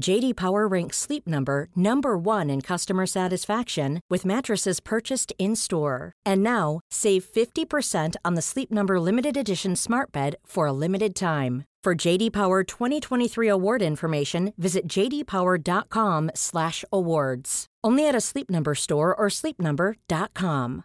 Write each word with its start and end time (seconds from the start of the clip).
JD 0.00 0.36
Power 0.36 0.66
ranks 0.66 0.96
Sleep 0.96 1.26
Number 1.26 1.68
number 1.76 2.16
1 2.16 2.48
in 2.50 2.62
customer 2.62 3.06
satisfaction 3.06 4.00
with 4.08 4.24
mattresses 4.24 4.80
purchased 4.80 5.32
in-store. 5.38 6.12
And 6.24 6.42
now, 6.42 6.80
save 6.90 7.24
50% 7.24 8.16
on 8.24 8.34
the 8.34 8.42
Sleep 8.42 8.72
Number 8.72 8.98
limited 8.98 9.36
edition 9.36 9.76
Smart 9.76 10.10
Bed 10.10 10.34
for 10.44 10.66
a 10.66 10.72
limited 10.72 11.14
time. 11.14 11.64
For 11.84 11.94
JD 11.94 12.32
Power 12.32 12.64
2023 12.64 13.48
award 13.48 13.82
information, 13.82 14.54
visit 14.56 14.86
jdpower.com/awards. 14.86 17.66
Only 17.84 18.08
at 18.08 18.14
a 18.14 18.20
Sleep 18.20 18.48
Number 18.48 18.76
store 18.76 19.12
or 19.14 19.26
sleepnumber.com. 19.26 20.84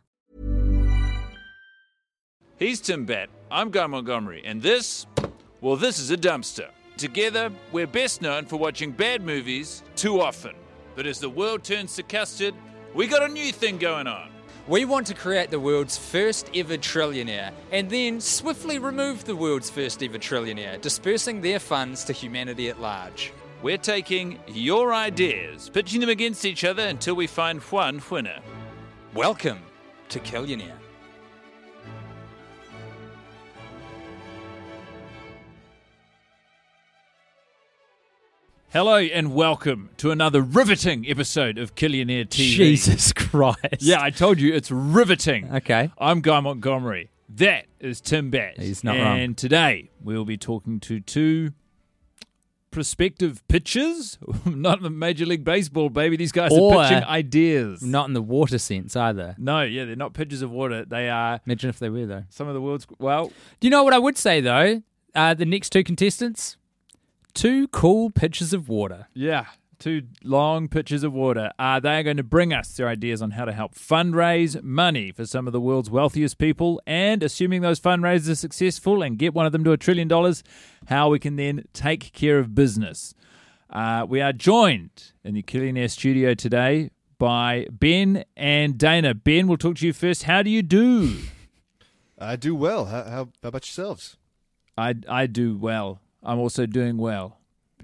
He's 2.58 2.81
Tim 2.81 3.06
Batt. 3.06 3.30
I'm 3.52 3.70
Guy 3.70 3.86
Montgomery, 3.86 4.42
and 4.44 4.64
this, 4.64 5.06
well, 5.62 5.76
this 5.76 6.00
is 6.00 6.09
a 6.09 6.18
dumpster. 6.18 6.70
Together, 6.98 7.52
we're 7.72 7.86
best 7.86 8.23
known 8.23 8.44
for 8.45 8.58
watching 8.58 8.92
bad 8.92 9.22
movies 9.22 9.84
too 9.95 10.20
often. 10.20 10.56
But 10.95 11.06
as 11.06 11.20
the 11.20 11.30
world 11.30 11.64
turns 11.64 11.95
to 11.95 12.03
custard, 12.03 12.56
we 12.95 13.06
got 13.06 13.22
a 13.22 13.28
new 13.28 13.52
thing 13.52 13.78
going 13.78 14.08
on. 14.08 14.31
We 14.67 14.84
want 14.84 15.06
to 15.08 15.14
create 15.14 15.52
the 15.52 15.59
world's 15.59 15.95
first 15.95 16.50
ever 16.56 16.75
trillionaire 16.75 17.52
and 17.72 17.88
then 17.88 18.20
swiftly 18.20 18.80
remove 18.80 19.25
the 19.25 19.36
world's 19.36 19.70
first 19.70 20.02
ever 20.02 20.18
trillionaire, 20.18 20.81
dispersing 20.81 21.40
their 21.40 21.59
funds 21.59 22.03
to 22.06 22.14
humanity 22.14 22.68
at 22.68 22.81
large. 22.81 23.31
We're 23.62 23.78
taking 23.78 24.40
your 24.48 24.92
ideas, 24.92 25.70
pitching 25.70 26.02
them 26.02 26.09
against 26.09 26.45
each 26.45 26.64
other 26.64 26.88
until 26.88 27.16
we 27.16 27.28
find 27.28 27.62
one 27.62 28.02
winner. 28.09 28.40
Welcome 29.14 29.59
to 30.09 30.20
Killionaire. 30.20 30.87
Hello 38.73 38.98
and 38.98 39.34
welcome 39.34 39.90
to 39.98 40.12
another 40.12 40.42
riveting 40.42 41.06
episode 41.10 41.58
of 41.58 41.76
Killionaire 41.76 42.26
TV. 42.28 42.56
Jesus 42.56 43.14
Christ. 43.16 43.58
Yeah, 43.80 44.02
I 44.02 44.09
told 44.09 44.40
you 44.40 44.54
it's 44.54 44.70
riveting. 44.72 45.50
Okay. 45.56 45.90
I'm 45.98 46.22
Guy 46.22 46.40
Montgomery. 46.42 47.09
That 47.30 47.66
is 47.80 48.02
Tim 48.02 48.30
Batt. 48.30 48.59
He's 48.59 48.84
not 48.84 48.96
and 48.96 49.04
wrong. 49.06 49.20
And 49.20 49.38
today 49.38 49.90
we'll 50.04 50.26
be 50.26 50.38
talking 50.38 50.80
to 50.82 51.00
two 51.00 51.52
prospective 52.70 53.46
pitchers. 53.48 54.18
not 54.46 54.81
the 54.81 54.90
Major 54.90 55.26
League 55.26 55.46
Baseball, 55.46 55.90
baby. 55.90 56.18
These 56.18 56.34
guys 56.34 56.52
Or- 56.52 56.76
are 56.81 56.88
pitching 56.90 57.04
ideas. 57.06 57.81
Not 57.81 58.08
in 58.09 58.14
the 58.14 58.22
water 58.22 58.58
sense 58.58 58.96
either. 58.98 59.36
No, 59.38 59.62
yeah, 59.62 59.86
they're 59.86 59.96
not 59.96 60.14
pitchers 60.14 60.41
of 60.41 60.52
water. 60.52 60.84
They 60.86 61.09
are 61.09 61.40
Imagine 61.46 61.70
if 61.70 61.80
they 61.80 61.90
were, 61.90 62.06
though. 62.06 62.24
some 62.30 62.47
of 62.50 62.53
the 62.53 62.62
world's. 62.62 62.86
Well, 63.00 63.31
Do 63.62 63.68
you 63.68 63.72
know 63.72 63.84
what 63.86 63.94
I 63.94 64.00
would 64.00 64.18
say, 64.18 64.41
though? 64.41 64.84
Uh, 65.16 65.34
the 65.34 65.46
next 65.46 65.72
two 65.72 65.84
contestants, 65.84 66.58
two 67.38 67.68
cool 67.68 68.09
pitchers 68.09 68.52
of 68.52 68.68
water. 68.68 69.08
Yeah, 69.14 69.46
two 69.78 70.03
long 70.24 70.68
pitchers 70.68 71.03
of 71.03 71.14
water. 71.14 71.52
Uh, 71.59 71.80
they 71.80 72.00
are 72.00 72.03
going 72.03 72.18
to 72.18 72.24
bring 72.24 72.52
us 72.52 72.75
their 72.75 72.88
ideas 72.88 73.22
on 73.22 73.31
how 73.31 73.46
to 73.46 73.53
help 73.53 73.75
fundraise 73.75 74.62
money 74.64 75.12
for 75.12 75.25
some 75.25 75.46
of 75.46 75.53
the 75.53 75.62
world's 75.62 75.90
wealthiest 75.90 76.40
people, 76.40 76.81
and 76.88 77.22
assuming 77.22 77.62
those 77.62 77.80
fundraisers 77.80 78.30
are 78.31 78.36
successful 78.36 79.03
and 79.03 79.20
get 79.20 79.34
one 79.36 79.46
of 79.46 79.52
them 79.52 79.64
to 79.64 79.72
a 79.72 79.78
trillion 79.78 80.08
dollars, 80.08 80.44
how 80.88 81.09
we 81.09 81.20
can 81.20 81.36
then 81.36 81.64
take 81.74 82.12
care 82.12 82.40
of 82.40 82.56
business. 82.56 83.14
Uh, 83.70 84.06
we 84.08 84.20
are 84.20 84.34
joined 84.34 85.12
in 85.24 85.36
the 85.36 85.44
Killionaire 85.44 85.92
studio 85.92 86.34
today 86.34 86.90
by 87.20 87.68
Ben 87.72 88.24
and 88.36 88.78
Dana. 88.78 89.14
Ben, 89.14 89.47
we'll 89.47 89.58
talk 89.58 89.76
to 89.78 89.86
you 89.86 89.94
first. 89.94 90.24
How 90.24 90.42
do 90.42 90.50
you 90.50 90.64
do? 90.64 91.18
I 92.18 92.36
do 92.36 92.56
well. 92.56 92.86
How, 92.86 93.03
how, 93.03 93.30
how 93.44 93.50
about 93.50 93.68
yourselves? 93.68 94.18
I 94.76 94.96
I 95.08 95.28
do 95.28 95.58
well. 95.58 96.00
I'm 96.23 96.39
also 96.39 96.66
doing 96.66 96.97
well. 96.97 97.39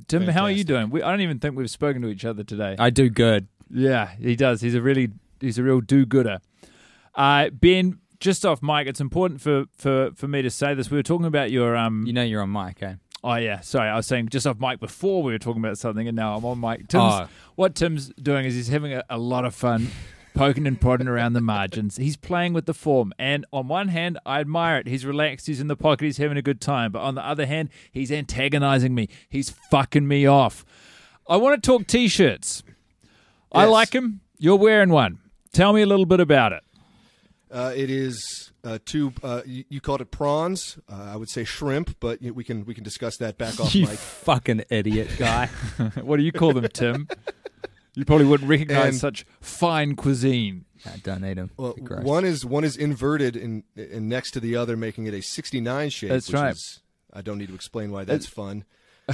Tim, 0.08 0.28
how 0.28 0.44
are 0.44 0.52
you 0.52 0.64
doing? 0.64 0.90
We, 0.90 1.02
I 1.02 1.10
don't 1.12 1.22
even 1.22 1.40
think 1.40 1.56
we've 1.56 1.70
spoken 1.70 2.02
to 2.02 2.08
each 2.10 2.26
other 2.26 2.44
today. 2.44 2.76
I 2.80 2.90
do 2.90 3.10
good. 3.10 3.48
Yeah, 3.70 4.10
he 4.20 4.36
does. 4.36 4.62
He's 4.62 4.76
a 4.76 4.82
really 4.82 5.10
he's 5.40 5.58
a 5.58 5.64
real 5.64 5.82
do-gooder. 5.82 6.40
Uh, 7.16 7.50
ben, 7.50 8.00
just 8.20 8.46
off 8.46 8.62
mic, 8.64 8.88
it's 8.88 9.02
important 9.02 9.42
for, 9.42 9.66
for, 9.78 10.12
for 10.16 10.28
me 10.28 10.42
to 10.42 10.50
say 10.50 10.74
this. 10.74 10.90
We 10.90 10.98
were 10.98 11.04
talking 11.04 11.26
about 11.26 11.52
your 11.52 11.76
um. 11.76 12.04
You 12.06 12.14
know 12.14 12.24
you're 12.24 12.42
on 12.42 12.52
mic, 12.52 12.82
eh? 12.82 12.96
oh 13.24 13.36
yeah, 13.36 13.62
sorry. 13.62 13.90
I 13.90 13.96
was 13.96 14.08
saying 14.08 14.30
just 14.30 14.46
off 14.48 14.60
mic 14.60 14.80
before 14.80 15.24
we 15.24 15.32
were 15.32 15.40
talking 15.40 15.64
about 15.64 15.78
something, 15.78 16.08
and 16.08 16.16
now 16.16 16.36
I'm 16.36 16.44
on 16.46 16.60
mic. 16.60 16.88
Tim's 16.88 17.04
Oh. 17.14 17.28
what 17.56 17.76
Tim's 17.76 18.10
doing 18.22 18.46
is 18.46 18.56
he's 18.56 18.68
having 18.68 18.94
a, 18.94 19.04
a 19.10 19.18
lot 19.18 19.46
of 19.46 19.54
fun. 19.56 19.88
Poking 20.34 20.66
and 20.66 20.80
prodding 20.82 21.08
around 21.08 21.34
the 21.34 21.42
margins. 21.42 21.98
He's 21.98 22.18
playing 22.18 22.54
with 22.54 22.66
the 22.66 22.74
form. 22.74 23.14
And 23.20 23.46
on 23.54 23.68
one 23.68 23.90
hand, 23.90 24.18
I 24.26 24.40
admire 24.40 24.78
it. 24.80 24.88
He's 24.88 25.06
relaxed. 25.06 25.46
He's 25.48 25.60
in 25.62 25.68
the 25.68 25.76
pocket. 25.76 26.06
He's 26.06 26.18
having 26.18 26.38
a 26.38 26.42
good 26.42 26.60
time. 26.60 26.92
But 26.92 27.02
on 27.02 27.16
the 27.16 27.26
other 27.26 27.46
hand, 27.46 27.70
he's 27.92 28.12
antagonizing 28.12 28.96
me. 28.96 29.10
He's 29.30 29.50
fucking 29.50 30.08
me 30.08 30.26
off. 30.26 30.66
I 31.28 31.38
want 31.38 31.62
to 31.62 31.66
talk 31.66 31.88
t 31.88 32.08
shirts. 32.08 32.64
I 33.52 33.66
like 33.66 33.94
him. 33.94 34.22
You're 34.40 34.58
wearing 34.58 34.90
one. 34.90 35.20
Tell 35.54 35.72
me 35.74 35.84
a 35.84 35.86
little 35.86 36.08
bit 36.08 36.20
about 36.20 36.52
it. 36.54 36.64
Uh, 37.52 37.72
it 37.76 37.92
is 37.92 38.52
uh, 38.64 38.80
two. 38.84 39.14
Uh, 39.22 39.42
you, 39.46 39.64
you 39.70 39.80
called 39.80 40.02
it 40.02 40.10
prawns. 40.10 40.80
Uh, 40.92 41.12
I 41.14 41.16
would 41.16 41.30
say 41.30 41.44
shrimp, 41.44 41.98
but 42.00 42.20
we 42.20 42.44
can 42.44 42.66
we 42.66 42.74
can 42.74 42.84
discuss 42.84 43.18
that 43.18 43.38
back 43.38 43.60
off 43.60 43.76
You 43.76 43.86
mic. 43.86 44.00
fucking 44.00 44.64
idiot 44.72 45.12
guy. 45.20 45.46
what 46.02 46.18
do 46.18 46.24
you 46.24 46.32
call 46.32 46.54
them, 46.54 46.68
Tim? 46.74 47.08
You 47.96 48.06
probably 48.06 48.26
wouldn't 48.26 48.50
recognize 48.50 48.86
And- 48.86 48.96
such 48.98 49.26
fine 49.42 49.96
cuisine. 49.96 50.66
I 50.86 50.98
don't 50.98 51.22
need 51.22 51.38
them. 51.38 51.50
Well, 51.56 51.76
one 51.80 52.26
is 52.26 52.46
one 52.46 52.64
is 52.66 52.76
inverted 52.76 53.36
and 53.38 53.64
and 53.78 54.10
next 54.10 54.32
to 54.32 54.40
the 54.42 54.56
other, 54.58 54.76
making 54.76 55.06
it 55.06 55.14
a 55.14 55.22
69 55.22 55.90
shape. 55.90 56.10
That's 56.10 56.28
which 56.28 56.34
right. 56.36 56.52
Is, 56.54 56.82
I 57.14 57.22
don't 57.22 57.38
need 57.38 57.48
to 57.50 57.56
explain 57.56 57.92
why 57.92 58.04
that's 58.04 58.26
fun. 58.26 58.66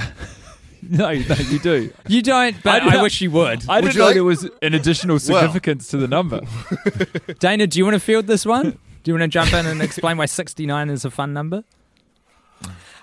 No, 0.82 1.12
no, 1.12 1.34
you 1.34 1.58
do. 1.58 1.92
You 2.08 2.22
don't, 2.22 2.56
but 2.62 2.82
I 2.82 2.98
I, 2.98 3.02
wish 3.02 3.20
you 3.20 3.30
would. 3.32 3.68
I 3.68 3.80
Would 3.80 3.92
didn't 3.92 3.94
you 3.96 3.98
know 3.98 4.04
like- 4.06 4.14
there 4.14 4.24
was 4.24 4.48
an 4.62 4.72
additional 4.72 5.18
significance 5.18 5.88
to 5.88 5.98
the 5.98 6.08
number. 6.08 6.40
Dana, 7.38 7.66
do 7.66 7.78
you 7.78 7.84
want 7.84 7.96
to 7.96 8.00
field 8.00 8.26
this 8.26 8.46
one? 8.46 8.70
Do 8.70 8.78
you 9.04 9.12
want 9.12 9.22
to 9.24 9.28
jump 9.28 9.52
in 9.52 9.66
and 9.66 9.82
explain 9.82 10.16
why 10.16 10.24
69 10.24 10.88
is 10.88 11.04
a 11.04 11.10
fun 11.10 11.34
number? 11.34 11.64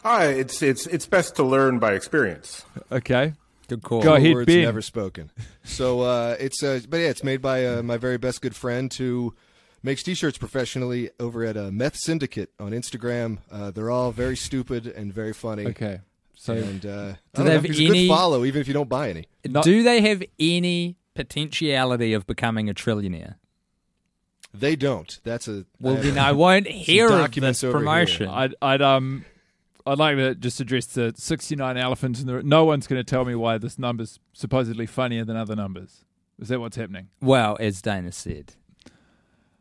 Hi, 0.04 0.26
it's 0.26 0.64
it's 0.64 0.88
it's 0.88 1.06
best 1.06 1.36
to 1.36 1.44
learn 1.44 1.78
by 1.78 1.94
experience. 1.94 2.66
Okay. 2.92 3.34
Good 3.67 3.83
call. 3.83 4.01
Go 4.01 4.16
ahead, 4.16 4.33
Words 4.33 4.45
Ben. 4.47 4.61
never 4.63 4.81
spoken. 4.81 5.29
So 5.63 6.01
uh, 6.01 6.35
it's 6.39 6.63
uh, 6.63 6.79
but 6.89 6.97
yeah, 6.97 7.07
it's 7.09 7.23
made 7.23 7.41
by 7.41 7.66
uh, 7.66 7.83
my 7.83 7.97
very 7.97 8.17
best 8.17 8.41
good 8.41 8.55
friend 8.55 8.94
who 8.94 9.35
makes 9.83 10.03
t-shirts 10.03 10.38
professionally 10.38 11.09
over 11.19 11.44
at 11.44 11.57
uh, 11.57 11.69
Meth 11.72 11.95
Syndicate 11.97 12.51
on 12.59 12.72
Instagram. 12.72 13.39
Uh, 13.51 13.72
they're 13.72 13.91
all 13.91 14.11
very 14.11 14.38
stupid 14.38 14.88
and 14.88 15.13
very 15.13 15.33
funny. 15.33 15.66
Okay. 15.67 16.00
So 16.35 16.53
and 16.53 16.85
uh, 16.85 17.11
Do 17.11 17.16
they 17.33 17.44
know, 17.45 17.52
have 17.52 17.64
he's 17.64 17.79
any- 17.79 18.05
a 18.05 18.08
good 18.08 18.16
follow, 18.16 18.46
even 18.46 18.61
if 18.61 18.67
you 18.67 18.73
don't 18.73 18.87
buy 18.90 19.09
any. 19.09 19.25
Not- 19.46 19.64
Do 19.64 19.84
they 19.84 20.02
have 20.02 20.23
any 20.40 20.96
potentiality 21.13 22.13
of 22.13 22.25
becoming 22.28 22.70
a 22.70 22.73
trillionaire? 22.73 23.35
They 24.53 24.75
don't. 24.75 25.20
That's 25.23 25.47
a 25.47 25.66
Well, 25.79 25.97
I- 25.97 26.02
then 26.02 26.17
I 26.17 26.31
won't 26.31 26.67
hear 26.67 27.09
of 27.09 27.31
this 27.31 27.63
over 27.63 27.72
here. 27.78 27.79
promotion. 27.79 28.28
I'd, 28.29 28.55
I'd 28.61 28.81
um, 28.81 29.25
I'd 29.87 29.97
like 29.97 30.17
to 30.17 30.35
just 30.35 30.59
address 30.59 30.85
the 30.87 31.13
69 31.16 31.78
elephants 31.78 32.19
in 32.19 32.28
the. 32.28 32.35
room. 32.35 32.49
No 32.49 32.66
one's 32.66 32.87
going 32.87 32.99
to 32.99 33.09
tell 33.09 33.25
me 33.25 33.35
why 33.35 33.57
this 33.57 33.79
number's 33.79 34.19
supposedly 34.34 34.85
funnier 34.85 35.23
than 35.23 35.37
other 35.37 35.55
numbers. 35.55 36.03
Is 36.39 36.49
that 36.49 36.59
what's 36.59 36.75
happening? 36.75 37.09
Well, 37.22 37.57
as 37.59 37.81
Dana 37.81 38.11
said, 38.11 38.53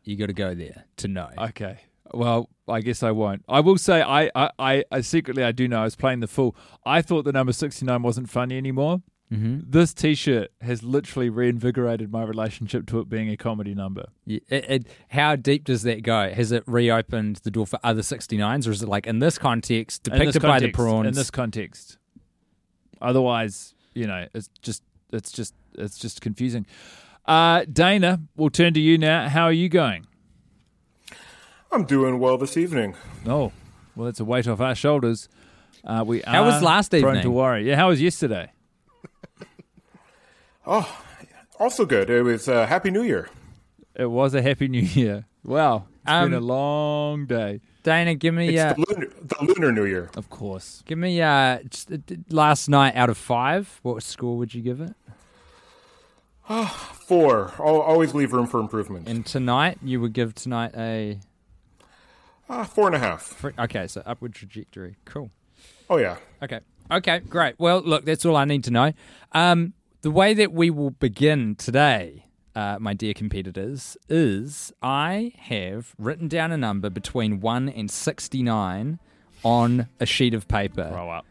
you 0.04 0.16
got 0.16 0.26
to 0.26 0.32
go 0.34 0.54
there 0.54 0.84
to 0.98 1.08
know. 1.08 1.30
Okay. 1.38 1.78
Well, 2.12 2.50
I 2.68 2.80
guess 2.80 3.02
I 3.02 3.10
won't. 3.12 3.44
I 3.48 3.60
will 3.60 3.78
say 3.78 4.02
I, 4.02 4.30
I, 4.34 4.50
I, 4.58 4.84
I 4.90 5.00
secretly 5.00 5.42
I 5.42 5.52
do 5.52 5.68
know 5.68 5.80
I 5.80 5.84
was 5.84 5.96
playing 5.96 6.20
the 6.20 6.26
fool. 6.26 6.54
I 6.84 7.02
thought 7.02 7.24
the 7.24 7.32
number 7.32 7.52
69 7.52 8.02
wasn't 8.02 8.28
funny 8.30 8.56
anymore. 8.56 9.02
This 9.28 9.92
T-shirt 9.92 10.52
has 10.60 10.82
literally 10.84 11.30
reinvigorated 11.30 12.12
my 12.12 12.22
relationship 12.22 12.86
to 12.86 13.00
it 13.00 13.08
being 13.08 13.28
a 13.28 13.36
comedy 13.36 13.74
number. 13.74 14.06
Yeah, 14.24 14.38
It, 14.48 14.70
it, 14.70 14.86
how 15.08 15.34
deep 15.34 15.64
does 15.64 15.82
that 15.82 16.02
go? 16.04 16.30
Has 16.32 16.52
it 16.52 16.62
reopened 16.66 17.36
the 17.36 17.50
door 17.50 17.66
for 17.66 17.80
other 17.82 18.02
69s, 18.02 18.68
or 18.68 18.70
is 18.70 18.82
it 18.82 18.88
like 18.88 19.06
in 19.06 19.18
this 19.18 19.36
context, 19.36 20.04
depicted 20.04 20.34
this 20.34 20.42
by 20.42 20.60
the 20.60 20.66
context- 20.66 20.74
prawns? 20.76 21.08
In 21.08 21.14
this 21.14 21.30
context, 21.30 21.98
otherwise, 23.00 23.74
you 23.94 24.06
know, 24.06 24.26
it's 24.32 24.48
just, 24.62 24.82
it's 25.12 25.32
just, 25.32 25.54
it's 25.76 25.98
just 25.98 26.20
confusing. 26.20 26.64
Uh, 27.24 27.64
Dana, 27.70 28.20
we'll 28.36 28.50
turn 28.50 28.74
to 28.74 28.80
you 28.80 28.96
now. 28.96 29.28
How 29.28 29.44
are 29.44 29.52
you 29.52 29.68
going? 29.68 30.06
I'm 31.72 31.84
doing 31.84 32.20
well 32.20 32.38
this 32.38 32.56
evening. 32.56 32.94
Oh, 33.26 33.50
well, 33.96 34.06
it's 34.06 34.20
a 34.20 34.24
weight 34.24 34.46
off 34.46 34.60
our 34.60 34.76
shoulders. 34.76 35.28
Uh, 35.84 36.04
we 36.06 36.20
How 36.26 36.44
was 36.44 36.54
are 36.56 36.62
last 36.62 36.90
prone 36.92 37.02
evening? 37.04 37.22
to 37.22 37.30
worry. 37.30 37.68
Yeah, 37.68 37.76
how 37.76 37.88
was 37.88 38.00
yesterday? 38.00 38.52
Oh, 40.68 41.00
also 41.60 41.86
good. 41.86 42.10
It 42.10 42.22
was 42.22 42.48
uh, 42.48 42.66
Happy 42.66 42.90
New 42.90 43.02
Year. 43.02 43.28
It 43.94 44.06
was 44.10 44.34
a 44.34 44.42
happy 44.42 44.66
new 44.68 44.82
year. 44.82 45.24
Wow, 45.44 45.86
it's 46.02 46.10
Um, 46.10 46.30
been 46.30 46.38
a 46.38 46.44
long 46.44 47.26
day. 47.26 47.60
Dana, 47.84 48.16
give 48.16 48.34
me 48.34 48.48
It's 48.48 48.60
uh, 48.60 48.74
the, 48.74 48.84
lunar, 48.88 49.06
the 49.22 49.36
lunar 49.44 49.70
New 49.72 49.84
Year. 49.84 50.10
Of 50.16 50.28
course. 50.28 50.82
give 50.86 50.98
me 50.98 51.22
uh, 51.22 51.60
just, 51.70 51.92
uh, 51.92 51.98
last 52.30 52.68
night 52.68 52.96
out 52.96 53.08
of 53.10 53.16
five. 53.16 53.78
What 53.82 54.02
score 54.02 54.36
would 54.38 54.54
you 54.54 54.60
give 54.62 54.80
it? 54.80 54.92
Four. 57.06 57.52
I'll 57.58 57.80
always 57.80 58.12
leave 58.14 58.32
room 58.32 58.46
for 58.46 58.58
improvement. 58.60 59.08
And 59.08 59.24
tonight, 59.24 59.78
you 59.82 60.00
would 60.00 60.12
give 60.12 60.34
tonight 60.34 60.72
a 60.76 61.18
Uh, 62.48 62.64
four 62.64 62.86
and 62.86 62.96
a 62.96 62.98
half. 62.98 63.22
fr- 63.22 63.50
okay, 63.58 63.86
so 63.86 64.02
upward 64.04 64.34
trajectory. 64.34 64.96
Cool. 65.04 65.30
Oh 65.88 65.96
yeah. 65.98 66.16
Okay. 66.42 66.60
Okay, 66.90 67.20
great. 67.20 67.56
Well, 67.58 67.80
look, 67.80 68.04
that's 68.04 68.24
all 68.24 68.36
I 68.36 68.44
need 68.44 68.64
to 68.64 68.70
know. 68.70 68.92
Um, 69.32 69.74
the 70.02 70.10
way 70.10 70.34
that 70.34 70.52
we 70.52 70.70
will 70.70 70.90
begin 70.90 71.56
today, 71.56 72.26
uh, 72.54 72.78
my 72.80 72.94
dear 72.94 73.14
competitors, 73.14 73.96
is 74.08 74.72
I 74.82 75.32
have 75.38 75.94
written 75.98 76.28
down 76.28 76.52
a 76.52 76.56
number 76.56 76.90
between 76.90 77.40
1 77.40 77.68
and 77.68 77.90
69 77.90 78.98
on 79.42 79.88
a 80.00 80.06
sheet 80.06 80.34
of 80.34 80.48
paper. 80.48 80.82
Up. 80.82 81.26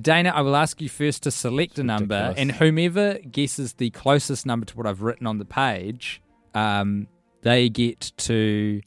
Dana, 0.00 0.30
I 0.30 0.40
will 0.42 0.56
ask 0.56 0.80
you 0.80 0.88
first 0.88 1.24
to 1.24 1.30
select 1.30 1.78
a 1.78 1.82
number, 1.82 2.32
and 2.36 2.52
whomever 2.52 3.14
guesses 3.18 3.72
the 3.74 3.90
closest 3.90 4.46
number 4.46 4.64
to 4.66 4.76
what 4.76 4.86
I've 4.86 5.02
written 5.02 5.26
on 5.26 5.38
the 5.38 5.44
page, 5.44 6.22
um, 6.54 7.08
they 7.42 7.68
get 7.68 8.12
to 8.18 8.82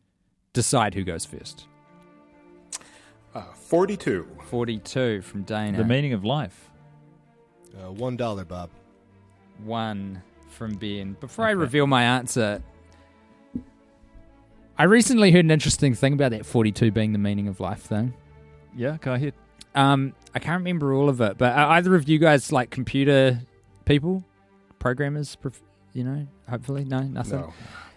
decide 0.53 0.93
who 0.93 1.03
goes 1.03 1.25
first. 1.25 1.67
Uh, 3.35 3.41
Forty-two. 3.53 4.27
42 4.49 5.21
from 5.21 5.43
Dana. 5.43 5.77
The 5.77 5.83
meaning 5.83 6.13
of 6.13 6.23
life. 6.23 6.69
Uh, 7.75 7.91
one 7.91 8.15
dollar, 8.15 8.45
Bob. 8.45 8.69
one 9.63 10.21
from 10.49 10.75
Ben. 10.75 11.17
Before 11.19 11.45
I 11.45 11.51
reveal 11.51 11.87
my 11.87 12.03
answer, 12.03 12.61
I 14.77 14.83
recently 14.83 15.31
heard 15.31 15.45
an 15.45 15.51
interesting 15.51 15.93
thing 15.95 16.13
about 16.13 16.31
that 16.31 16.45
42 16.45 16.91
being 16.91 17.11
the 17.13 17.19
meaning 17.19 17.47
of 17.47 17.59
life 17.59 17.81
thing. 17.81 18.13
Yeah, 18.75 18.97
go 19.01 19.13
ahead. 19.13 19.33
Um, 19.75 20.13
I 20.35 20.39
can't 20.39 20.59
remember 20.59 20.93
all 20.93 21.09
of 21.09 21.21
it, 21.21 21.37
but 21.37 21.53
are 21.53 21.71
either 21.73 21.95
of 21.95 22.07
you 22.07 22.19
guys 22.19 22.51
like 22.51 22.69
computer 22.69 23.39
people, 23.85 24.23
programmers? 24.79 25.35
prof- 25.35 25.61
You 25.93 26.03
know, 26.03 26.27
hopefully, 26.49 26.85
no, 26.85 27.01
nothing. 27.01 27.39
No. 27.41 27.53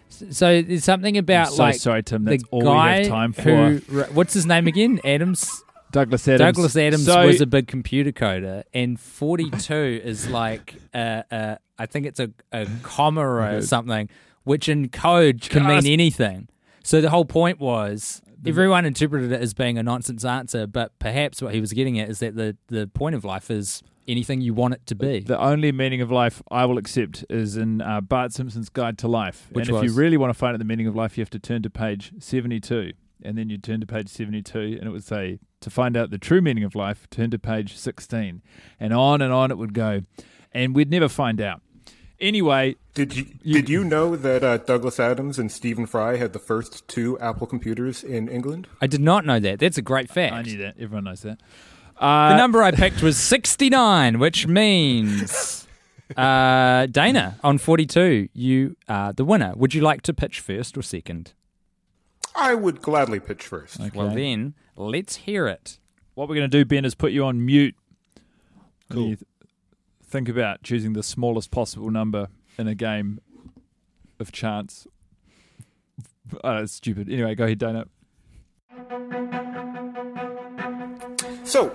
So 0.09 0.61
there's 0.61 0.83
something 0.83 1.17
about 1.17 1.47
I'm 1.49 1.53
so 1.53 1.63
like 1.63 1.75
sorry, 1.75 2.03
Tim. 2.03 2.23
the 2.25 2.31
That's 2.31 2.43
all 2.51 2.59
we 2.59 2.65
guy 2.65 2.97
have 2.99 3.07
time 3.07 3.33
for. 3.33 3.41
who 3.41 4.01
what's 4.13 4.33
his 4.33 4.45
name 4.45 4.67
again? 4.67 4.99
Adams. 5.05 5.63
Douglas 5.91 6.27
Adams. 6.27 6.39
Douglas 6.39 6.75
Adams 6.75 7.05
So- 7.05 7.25
was 7.27 7.39
a 7.41 7.45
big 7.45 7.67
computer 7.67 8.11
coder, 8.11 8.63
and 8.73 8.99
42 8.99 10.01
is 10.03 10.29
like, 10.29 10.75
uh, 10.93 11.23
uh, 11.31 11.55
I 11.79 11.85
think 11.85 12.05
it's 12.05 12.19
a, 12.19 12.29
a 12.51 12.67
comma 12.83 13.21
or 13.25 13.61
something, 13.61 14.09
which 14.43 14.67
in 14.67 14.89
code 14.89 15.41
can 15.41 15.63
Gasp. 15.63 15.83
mean 15.85 15.93
anything. 15.93 16.49
So 16.83 16.99
the 16.99 17.09
whole 17.09 17.25
point 17.25 17.59
was 17.59 18.21
everyone 18.45 18.85
interpreted 18.85 19.31
it 19.31 19.41
as 19.41 19.53
being 19.53 19.77
a 19.77 19.83
nonsense 19.83 20.25
answer, 20.25 20.67
but 20.67 20.97
perhaps 20.99 21.41
what 21.41 21.53
he 21.53 21.61
was 21.61 21.71
getting 21.73 21.99
at 21.99 22.09
is 22.09 22.19
that 22.19 22.35
the, 22.35 22.55
the 22.67 22.87
point 22.87 23.15
of 23.15 23.23
life 23.25 23.49
is 23.49 23.81
anything 24.07 24.41
you 24.41 24.53
want 24.53 24.73
it 24.75 24.85
to 24.87 24.95
be. 24.95 25.19
The 25.19 25.39
only 25.39 25.71
meaning 25.71 26.01
of 26.01 26.11
life 26.11 26.41
I 26.49 26.65
will 26.65 26.77
accept 26.77 27.25
is 27.29 27.57
in 27.57 27.81
uh, 27.81 28.01
Bart 28.01 28.33
Simpson's 28.33 28.69
Guide 28.69 28.97
to 28.99 29.07
Life. 29.07 29.47
Which 29.51 29.67
and 29.67 29.77
if 29.77 29.83
you 29.83 29.93
really 29.93 30.17
want 30.17 30.29
to 30.31 30.37
find 30.37 30.53
out 30.53 30.59
the 30.59 30.65
meaning 30.65 30.87
of 30.87 30.95
life, 30.95 31.17
you 31.17 31.21
have 31.21 31.29
to 31.31 31.39
turn 31.39 31.61
to 31.63 31.69
page 31.69 32.11
72. 32.19 32.93
And 33.23 33.37
then 33.37 33.49
you 33.49 33.57
turn 33.57 33.81
to 33.81 33.87
page 33.87 34.09
72, 34.09 34.59
and 34.59 34.83
it 34.83 34.91
would 34.91 35.03
say, 35.03 35.39
to 35.61 35.69
find 35.71 35.97
out 35.97 36.11
the 36.11 36.19
true 36.19 36.39
meaning 36.39 36.63
of 36.63 36.75
life, 36.75 37.07
turn 37.09 37.31
to 37.31 37.39
page 37.39 37.75
16. 37.75 38.43
And 38.79 38.93
on 38.93 39.21
and 39.21 39.33
on 39.33 39.49
it 39.49 39.57
would 39.57 39.73
go. 39.73 40.01
And 40.51 40.75
we'd 40.75 40.91
never 40.91 41.09
find 41.09 41.41
out. 41.41 41.61
Anyway, 42.19 42.75
Did 42.95 43.15
you, 43.15 43.25
did 43.43 43.69
you 43.69 43.83
know 43.83 44.15
that 44.15 44.43
uh, 44.43 44.57
Douglas 44.57 44.99
Adams 44.99 45.37
and 45.37 45.51
Stephen 45.51 45.85
Fry 45.85 46.17
had 46.17 46.33
the 46.33 46.39
first 46.39 46.87
two 46.87 47.17
Apple 47.19 47.45
computers 47.45 48.03
in 48.03 48.27
England? 48.27 48.67
I 48.81 48.87
did 48.87 49.01
not 49.01 49.23
know 49.23 49.39
that. 49.39 49.59
That's 49.59 49.77
a 49.77 49.83
great 49.83 50.09
fact. 50.09 50.33
I 50.33 50.41
knew 50.41 50.57
that. 50.57 50.75
Everyone 50.79 51.03
knows 51.03 51.21
that. 51.21 51.39
Uh, 51.99 52.29
The 52.29 52.37
number 52.37 52.61
I 52.63 52.71
picked 52.71 53.01
was 53.01 53.17
69, 53.17 54.19
which 54.19 54.45
means 54.47 55.67
uh, 56.17 56.85
Dana 56.87 57.39
on 57.43 57.57
42, 57.57 58.29
you 58.33 58.75
are 58.87 59.13
the 59.13 59.25
winner. 59.25 59.53
Would 59.55 59.73
you 59.73 59.81
like 59.81 60.01
to 60.03 60.13
pitch 60.13 60.39
first 60.39 60.77
or 60.77 60.81
second? 60.81 61.33
I 62.35 62.53
would 62.53 62.81
gladly 62.81 63.19
pitch 63.19 63.43
first. 63.43 63.79
Well, 63.95 64.09
then, 64.09 64.53
let's 64.75 65.15
hear 65.17 65.47
it. 65.47 65.79
what 66.13 66.29
we're 66.29 66.35
going 66.35 66.49
to 66.49 66.57
do, 66.57 66.65
Ben, 66.65 66.85
is 66.85 66.93
put 66.93 67.11
you 67.11 67.25
on 67.25 67.43
mute. 67.43 67.75
Cool. 68.91 69.01
You 69.09 69.15
th- 69.15 69.27
think 70.03 70.29
about 70.29 70.61
choosing 70.63 70.93
the 70.93 71.01
smallest 71.03 71.49
possible 71.51 71.89
number 71.89 72.27
in 72.59 72.67
a 72.67 72.75
game 72.75 73.19
of 74.19 74.31
chance. 74.31 74.85
Oh, 76.43 76.55
that's 76.59 76.73
stupid. 76.73 77.09
Anyway, 77.09 77.33
go 77.35 77.45
ahead, 77.45 77.57
Dana. 77.57 77.85
So, 81.47 81.73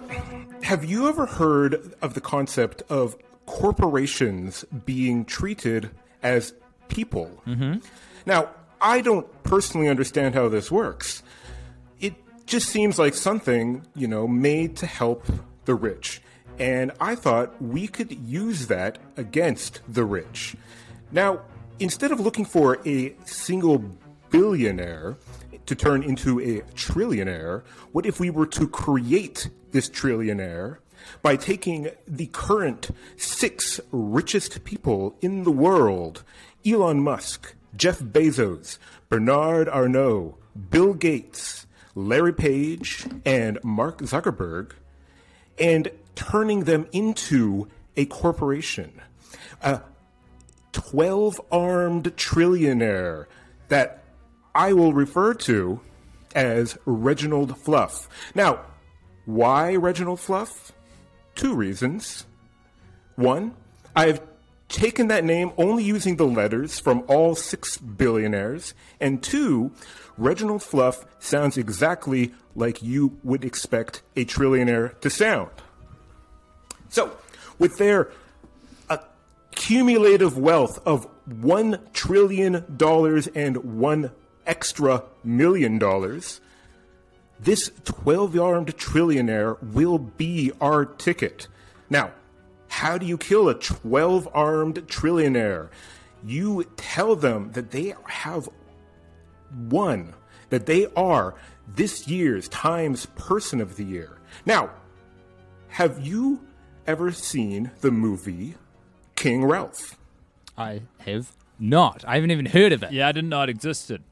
have 0.64 0.84
you 0.84 1.08
ever 1.08 1.24
heard 1.24 1.94
of 2.02 2.12
the 2.12 2.20
concept 2.20 2.82
of 2.90 3.16
corporations 3.46 4.66
being 4.84 5.24
treated 5.24 5.88
as 6.22 6.52
people? 6.88 7.40
Mm-hmm. 7.46 7.78
Now, 8.26 8.50
I 8.82 9.00
don't 9.00 9.26
personally 9.44 9.88
understand 9.88 10.34
how 10.34 10.50
this 10.50 10.70
works. 10.70 11.22
It 12.00 12.12
just 12.44 12.68
seems 12.68 12.98
like 12.98 13.14
something, 13.14 13.86
you 13.94 14.06
know, 14.06 14.28
made 14.28 14.76
to 14.76 14.86
help 14.86 15.24
the 15.64 15.74
rich. 15.74 16.20
And 16.58 16.92
I 17.00 17.14
thought 17.14 17.60
we 17.62 17.88
could 17.88 18.12
use 18.12 18.66
that 18.66 18.98
against 19.16 19.80
the 19.88 20.04
rich. 20.04 20.54
Now, 21.10 21.40
instead 21.78 22.12
of 22.12 22.20
looking 22.20 22.44
for 22.44 22.78
a 22.86 23.16
single 23.24 23.82
billionaire 24.32 25.16
to 25.66 25.74
turn 25.76 26.02
into 26.02 26.40
a 26.40 26.62
trillionaire, 26.74 27.62
what 27.92 28.04
if 28.06 28.18
we 28.18 28.30
were 28.30 28.46
to 28.46 28.66
create 28.66 29.48
this 29.70 29.88
trillionaire 29.88 30.78
by 31.22 31.36
taking 31.36 31.90
the 32.06 32.26
current 32.26 32.90
six 33.16 33.80
richest 33.92 34.64
people 34.64 35.16
in 35.20 35.44
the 35.44 35.52
world 35.52 36.24
Elon 36.66 37.00
Musk, 37.00 37.54
Jeff 37.76 38.00
Bezos, 38.00 38.78
Bernard 39.08 39.68
Arnault, 39.68 40.36
Bill 40.70 40.94
Gates, 40.94 41.66
Larry 41.94 42.32
Page, 42.32 43.06
and 43.24 43.58
Mark 43.62 43.98
Zuckerberg 43.98 44.72
and 45.58 45.90
turning 46.14 46.64
them 46.64 46.86
into 46.92 47.68
a 47.96 48.06
corporation. 48.06 49.00
A 49.62 49.82
12 50.72 51.40
armed 51.50 52.16
trillionaire 52.16 53.26
that 53.68 54.01
I 54.54 54.72
will 54.72 54.92
refer 54.92 55.34
to 55.34 55.80
as 56.34 56.78
Reginald 56.84 57.58
Fluff. 57.58 58.08
Now, 58.34 58.60
why 59.24 59.76
Reginald 59.76 60.20
Fluff? 60.20 60.72
Two 61.34 61.54
reasons. 61.54 62.26
One, 63.16 63.54
I've 63.94 64.20
taken 64.68 65.08
that 65.08 65.24
name 65.24 65.52
only 65.58 65.84
using 65.84 66.16
the 66.16 66.26
letters 66.26 66.78
from 66.78 67.04
all 67.06 67.34
six 67.34 67.78
billionaires. 67.78 68.74
And 69.00 69.22
two, 69.22 69.72
Reginald 70.16 70.62
Fluff 70.62 71.04
sounds 71.18 71.56
exactly 71.56 72.34
like 72.54 72.82
you 72.82 73.18
would 73.22 73.44
expect 73.44 74.02
a 74.16 74.24
trillionaire 74.24 74.98
to 75.00 75.10
sound. 75.10 75.50
So, 76.88 77.16
with 77.58 77.78
their 77.78 78.10
accumulative 78.90 80.36
wealth 80.36 80.80
of 80.86 81.06
one 81.26 81.78
trillion 81.92 82.64
dollars 82.76 83.28
and 83.28 83.78
one 83.78 84.10
extra 84.46 85.04
million 85.24 85.78
dollars, 85.78 86.40
this 87.40 87.70
12 87.84 88.38
armed 88.38 88.76
trillionaire 88.76 89.60
will 89.62 89.98
be 89.98 90.52
our 90.60 90.84
ticket. 90.84 91.48
Now, 91.90 92.12
how 92.68 92.98
do 92.98 93.04
you 93.04 93.18
kill 93.18 93.48
a 93.48 93.54
12 93.54 94.28
armed 94.32 94.76
trillionaire? 94.86 95.68
You 96.24 96.64
tell 96.76 97.16
them 97.16 97.52
that 97.52 97.72
they 97.72 97.94
have 98.06 98.48
won, 99.68 100.14
that 100.50 100.66
they 100.66 100.86
are 100.94 101.34
this 101.66 102.06
year's 102.08 102.48
Times 102.48 103.06
Person 103.06 103.60
of 103.60 103.76
the 103.76 103.84
Year. 103.84 104.18
Now, 104.46 104.70
have 105.68 106.00
you 106.06 106.40
ever 106.86 107.12
seen 107.12 107.70
the 107.80 107.90
movie 107.90 108.54
King 109.16 109.44
Ralph? 109.44 109.98
I 110.56 110.82
have 111.00 111.32
not. 111.58 112.04
I 112.06 112.16
haven't 112.16 112.30
even 112.30 112.46
heard 112.46 112.72
of 112.72 112.82
it. 112.82 112.92
Yeah, 112.92 113.08
I 113.08 113.12
didn't 113.12 113.30
know 113.30 113.42
it 113.42 113.48
existed. 113.48 114.02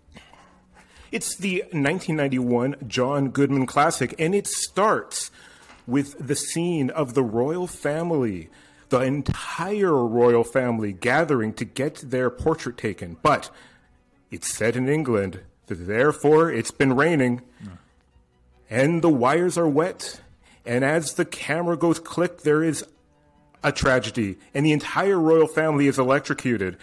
It's 1.12 1.35
the 1.35 1.62
1991 1.73 2.76
John 2.87 3.31
Goodman 3.31 3.67
classic, 3.67 4.14
and 4.19 4.33
it 4.33 4.47
starts 4.47 5.33
with 5.87 6.14
the 6.25 6.37
scene 6.37 6.88
of 6.90 7.14
the 7.14 7.23
royal 7.23 7.67
family, 7.67 8.49
the 8.90 9.00
entire 9.00 9.97
royal 10.07 10.45
family 10.45 10.93
gathering 10.93 11.52
to 11.55 11.64
get 11.64 11.97
their 11.97 12.31
portrait 12.31 12.76
taken. 12.76 13.17
But 13.23 13.50
it's 14.31 14.52
set 14.52 14.76
in 14.76 14.88
England, 14.88 15.40
therefore 15.67 16.50
it's 16.50 16.71
been 16.71 16.95
raining, 16.95 17.43
and 18.69 19.02
the 19.02 19.09
wires 19.09 19.59
are 19.59 19.69
wet. 19.69 20.21
And 20.64 20.85
as 20.85 21.14
the 21.14 21.25
camera 21.25 21.76
goes 21.76 21.99
click, 21.99 22.43
there 22.43 22.62
is 22.62 22.85
a 23.64 23.73
tragedy, 23.73 24.38
and 24.55 24.64
the 24.64 24.73
entire 24.73 25.19
royal 25.19 25.49
family 25.49 25.88
is 25.88 25.99
electrocuted. 25.99 26.76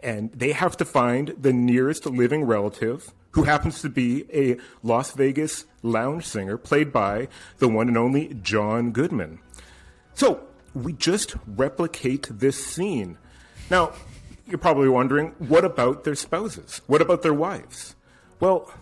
And 0.00 0.30
they 0.32 0.52
have 0.52 0.76
to 0.76 0.84
find 0.84 1.34
the 1.36 1.52
nearest 1.52 2.06
living 2.06 2.44
relative, 2.44 3.12
who 3.34 3.42
happens 3.42 3.82
to 3.82 3.88
be 3.88 4.24
a 4.32 4.56
Las 4.82 5.10
Vegas 5.12 5.66
lounge 5.82 6.24
singer, 6.24 6.56
played 6.56 6.92
by 6.92 7.28
the 7.58 7.68
one 7.68 7.88
and 7.88 7.98
only 7.98 8.34
John 8.42 8.92
Goodman. 8.92 9.40
So 10.14 10.46
we 10.72 10.92
just 10.92 11.34
replicate 11.44 12.28
this 12.30 12.64
scene. 12.64 13.18
Now, 13.70 13.92
you're 14.46 14.58
probably 14.58 14.88
wondering, 14.88 15.34
what 15.38 15.64
about 15.64 16.04
their 16.04 16.14
spouses? 16.14 16.80
What 16.86 17.02
about 17.02 17.22
their 17.22 17.34
wives? 17.34 17.96
Well, 18.38 18.72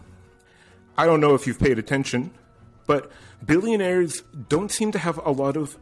I 0.99 1.07
don't 1.07 1.21
know 1.21 1.35
if 1.35 1.47
you've 1.47 1.59
paid 1.59 1.79
attention, 1.79 2.31
but 2.87 3.11
billionaires 3.45 4.23
don't 4.51 4.71
seem 4.71 4.93
to 4.93 4.99
have 4.99 5.19
a 5.25 5.31
lot 5.31 5.57
of 5.57 5.79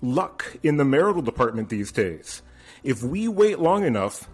luck 0.00 0.56
in 0.62 0.78
the 0.78 0.84
marital 0.86 1.20
department 1.20 1.68
these 1.68 1.92
days. 1.92 2.40
If 2.82 3.02
we 3.02 3.28
wait 3.28 3.58
long 3.58 3.84
enough, 3.84 4.26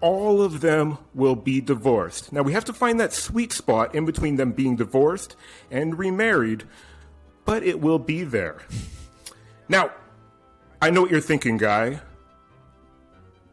all 0.00 0.42
of 0.42 0.60
them 0.60 0.98
will 1.14 1.36
be 1.36 1.60
divorced. 1.60 2.32
Now, 2.32 2.42
we 2.42 2.52
have 2.52 2.64
to 2.66 2.72
find 2.72 3.00
that 3.00 3.12
sweet 3.12 3.52
spot 3.52 3.94
in 3.94 4.04
between 4.04 4.36
them 4.36 4.52
being 4.52 4.76
divorced 4.76 5.36
and 5.70 5.98
remarried, 5.98 6.64
but 7.44 7.62
it 7.62 7.80
will 7.80 7.98
be 7.98 8.24
there. 8.24 8.58
Now, 9.68 9.90
I 10.80 10.90
know 10.90 11.02
what 11.02 11.10
you're 11.10 11.20
thinking, 11.20 11.56
Guy. 11.56 12.00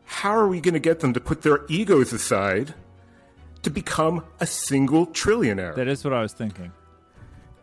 How 0.05 0.31
are 0.31 0.47
we 0.47 0.62
going 0.62 0.73
to 0.73 0.79
get 0.79 1.00
them 1.00 1.13
to 1.13 1.19
put 1.19 1.41
their 1.41 1.62
egos 1.67 2.13
aside 2.13 2.73
to 3.63 3.69
become 3.69 4.23
a 4.39 4.45
single 4.45 5.07
trillionaire? 5.07 5.75
That 5.75 5.88
is 5.88 6.03
what 6.03 6.13
I 6.13 6.21
was 6.21 6.33
thinking. 6.33 6.71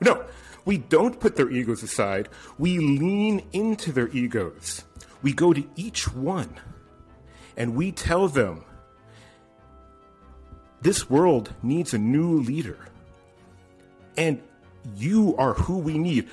No, 0.00 0.24
we 0.64 0.78
don't 0.78 1.20
put 1.20 1.36
their 1.36 1.50
egos 1.50 1.82
aside. 1.82 2.28
We 2.58 2.78
lean 2.78 3.42
into 3.52 3.92
their 3.92 4.08
egos. 4.08 4.84
We 5.22 5.32
go 5.32 5.52
to 5.52 5.64
each 5.76 6.12
one 6.12 6.58
and 7.56 7.74
we 7.74 7.92
tell 7.92 8.26
them 8.26 8.64
this 10.82 11.10
world 11.10 11.52
needs 11.62 11.94
a 11.94 11.98
new 11.98 12.40
leader. 12.40 12.78
And 14.16 14.42
you 14.96 15.36
are 15.36 15.54
who 15.54 15.78
we 15.78 15.98
need. 15.98 16.28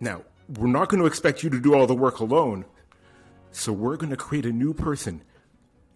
Now, 0.00 0.22
we're 0.58 0.66
not 0.66 0.88
going 0.88 1.00
to 1.00 1.06
expect 1.06 1.42
you 1.42 1.50
to 1.50 1.60
do 1.60 1.74
all 1.74 1.86
the 1.86 1.94
work 1.94 2.20
alone. 2.20 2.64
So 3.52 3.72
we're 3.72 3.96
going 3.96 4.10
to 4.10 4.16
create 4.16 4.46
a 4.46 4.52
new 4.52 4.72
person. 4.72 5.22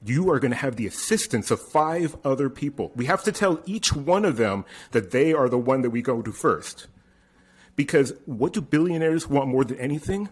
You 0.05 0.31
are 0.31 0.39
going 0.39 0.51
to 0.51 0.57
have 0.57 0.77
the 0.77 0.87
assistance 0.87 1.51
of 1.51 1.61
five 1.61 2.17
other 2.25 2.51
people. 2.51 2.93
We 2.95 3.07
have 3.07 3.23
to 3.25 3.33
tell 3.33 3.63
each 3.65 3.95
one 3.95 4.25
of 4.25 4.37
them 4.37 4.65
that 4.91 5.11
they 5.11 5.33
are 5.33 5.49
the 5.49 5.59
one 5.59 5.83
that 5.83 5.91
we 5.91 6.03
go 6.03 6.21
to 6.21 6.33
first. 6.33 6.89
Because 7.77 8.13
what 8.27 8.53
do 8.53 8.61
billionaires 8.61 9.29
want 9.29 9.49
more 9.49 9.65
than 9.65 9.79
anything? 9.79 10.29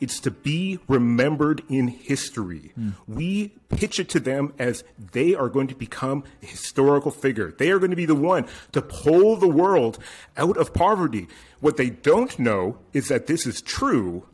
It's 0.00 0.18
to 0.20 0.30
be 0.30 0.78
remembered 0.88 1.62
in 1.68 1.88
history. 1.88 2.72
We 3.06 3.48
pitch 3.68 4.00
it 4.00 4.08
to 4.10 4.20
them 4.20 4.54
as 4.58 4.82
they 4.98 5.34
are 5.34 5.48
going 5.48 5.68
to 5.68 5.74
become 5.74 6.24
a 6.42 6.46
historical 6.46 7.10
figure. 7.10 7.52
They 7.52 7.70
are 7.70 7.78
going 7.78 7.90
to 7.90 7.96
be 7.96 8.06
the 8.06 8.14
one 8.14 8.46
to 8.72 8.80
pull 8.80 9.36
the 9.36 9.48
world 9.48 9.98
out 10.36 10.56
of 10.56 10.72
poverty. 10.72 11.28
What 11.60 11.76
they 11.76 11.90
don't 11.90 12.38
know 12.38 12.78
is 12.94 13.08
that 13.08 13.26
this 13.26 13.46
is 13.46 13.60
true, 13.60 14.26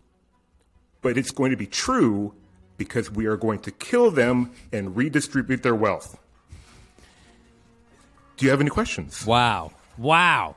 but 1.02 1.18
it's 1.18 1.32
going 1.32 1.50
to 1.50 1.56
be 1.56 1.66
true 1.66 2.32
because 2.76 3.11
we 3.11 3.26
are 3.26 3.37
going 3.37 3.58
to 3.61 3.70
kill 3.70 4.11
them 4.11 4.52
and 4.73 4.96
redistribute 4.96 5.62
their 5.62 5.75
wealth. 5.75 6.18
Do 8.37 8.44
you 8.44 8.50
have 8.50 8.61
any 8.61 8.70
questions? 8.70 9.26
Wow. 9.26 9.73
Wow. 9.96 10.56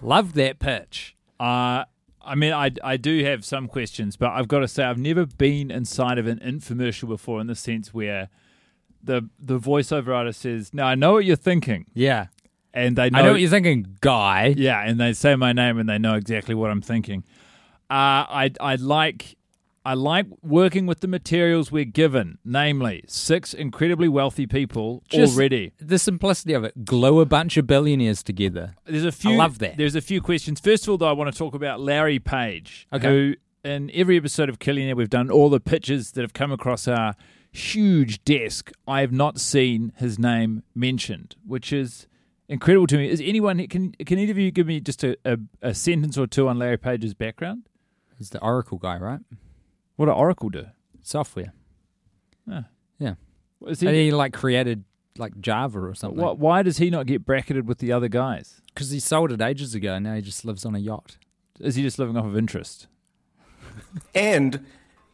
Love 0.00 0.32
that 0.34 0.58
pitch. 0.58 1.14
Uh, 1.38 1.84
I 2.24 2.34
mean, 2.34 2.52
I, 2.52 2.70
I 2.82 2.96
do 2.96 3.22
have 3.24 3.44
some 3.44 3.68
questions, 3.68 4.16
but 4.16 4.30
I've 4.30 4.48
got 4.48 4.60
to 4.60 4.68
say, 4.68 4.84
I've 4.84 4.98
never 4.98 5.26
been 5.26 5.70
inside 5.70 6.18
of 6.18 6.26
an 6.26 6.38
infomercial 6.40 7.08
before 7.08 7.40
in 7.40 7.46
the 7.46 7.54
sense 7.54 7.92
where 7.92 8.28
the 9.02 9.28
the 9.38 9.58
voiceover 9.58 10.14
artist 10.14 10.40
says, 10.40 10.72
"Now 10.72 10.86
I 10.86 10.94
know 10.94 11.12
what 11.12 11.24
you're 11.26 11.36
thinking," 11.36 11.86
Yeah. 11.94 12.28
and 12.72 12.96
they 12.96 13.10
know, 13.10 13.18
I 13.18 13.22
know 13.22 13.32
what 13.32 13.40
you're 13.40 13.50
thinking, 13.50 13.96
guy. 14.00 14.54
yeah, 14.56 14.80
and 14.82 14.98
they 14.98 15.12
say 15.12 15.36
my 15.36 15.52
name 15.52 15.78
and 15.78 15.86
they 15.88 15.98
know 15.98 16.14
exactly 16.14 16.54
what 16.54 16.70
I'm 16.70 16.80
thinking. 16.82 17.22
Uh, 17.90 18.24
I 18.44 18.50
I 18.60 18.76
like 18.76 19.36
I 19.84 19.94
like 19.94 20.26
working 20.42 20.86
with 20.86 21.00
the 21.00 21.08
materials 21.08 21.70
we're 21.70 21.84
given, 21.84 22.38
namely 22.44 23.04
six 23.06 23.52
incredibly 23.52 24.08
wealthy 24.08 24.46
people 24.46 25.02
Just 25.08 25.36
already. 25.36 25.72
The 25.78 25.98
simplicity 25.98 26.54
of 26.54 26.64
it. 26.64 26.84
Glow 26.86 27.20
a 27.20 27.26
bunch 27.26 27.56
of 27.58 27.66
billionaires 27.66 28.22
together. 28.22 28.76
There's 28.86 29.04
a 29.04 29.12
few. 29.12 29.36
love 29.36 29.58
that. 29.58 29.76
There's 29.76 29.94
a 29.94 30.00
few 30.00 30.22
questions. 30.22 30.58
First 30.60 30.84
of 30.84 30.88
all, 30.90 30.96
though, 30.98 31.08
I 31.08 31.12
want 31.12 31.30
to 31.32 31.38
talk 31.38 31.54
about 31.54 31.80
Larry 31.80 32.18
Page, 32.18 32.86
Okay. 32.92 33.06
who 33.08 33.34
in 33.62 33.90
every 33.94 34.16
episode 34.16 34.48
of 34.48 34.58
Killionaire, 34.58 34.96
we've 34.96 35.10
done 35.10 35.30
all 35.30 35.50
the 35.50 35.60
pitches 35.60 36.12
that 36.12 36.22
have 36.22 36.32
come 36.32 36.50
across 36.52 36.88
our 36.88 37.14
huge 37.52 38.24
desk. 38.24 38.72
I 38.88 39.00
have 39.00 39.12
not 39.12 39.38
seen 39.38 39.92
his 39.96 40.18
name 40.18 40.62
mentioned, 40.74 41.36
which 41.46 41.72
is 41.72 42.06
incredible 42.48 42.86
to 42.88 42.96
me. 42.96 43.08
Is 43.08 43.20
anyone 43.24 43.66
can 43.68 43.92
can 43.92 44.18
either 44.18 44.32
of 44.32 44.38
you 44.38 44.50
give 44.50 44.66
me 44.66 44.80
just 44.80 45.04
a, 45.04 45.16
a, 45.24 45.38
a 45.62 45.74
sentence 45.74 46.18
or 46.18 46.26
two 46.26 46.48
on 46.48 46.58
Larry 46.58 46.76
Page's 46.78 47.14
background? 47.14 47.64
He's 48.18 48.30
the 48.30 48.40
Oracle 48.40 48.78
guy, 48.78 48.96
right? 48.98 49.20
What 49.96 50.06
did 50.06 50.12
Oracle 50.12 50.48
do? 50.50 50.66
Software. 51.02 51.52
Ah. 52.50 52.64
Yeah. 52.98 53.14
Is 53.66 53.82
And 53.82 53.90
he, 53.90 54.06
he 54.06 54.12
like 54.12 54.32
created 54.32 54.84
like 55.16 55.40
Java 55.40 55.78
or 55.78 55.94
something. 55.94 56.20
why, 56.20 56.32
why 56.32 56.62
does 56.62 56.78
he 56.78 56.90
not 56.90 57.06
get 57.06 57.24
bracketed 57.24 57.68
with 57.68 57.78
the 57.78 57.92
other 57.92 58.08
guys? 58.08 58.60
Because 58.72 58.90
he 58.90 58.98
sold 59.00 59.30
it 59.32 59.40
ages 59.40 59.74
ago. 59.74 59.98
Now 59.98 60.14
he 60.14 60.20
just 60.22 60.44
lives 60.44 60.64
on 60.64 60.74
a 60.74 60.78
yacht. 60.78 61.18
Is 61.60 61.76
he 61.76 61.82
just 61.82 61.98
living 61.98 62.16
off 62.16 62.26
of 62.26 62.36
interest? 62.36 62.88
And 64.14 64.64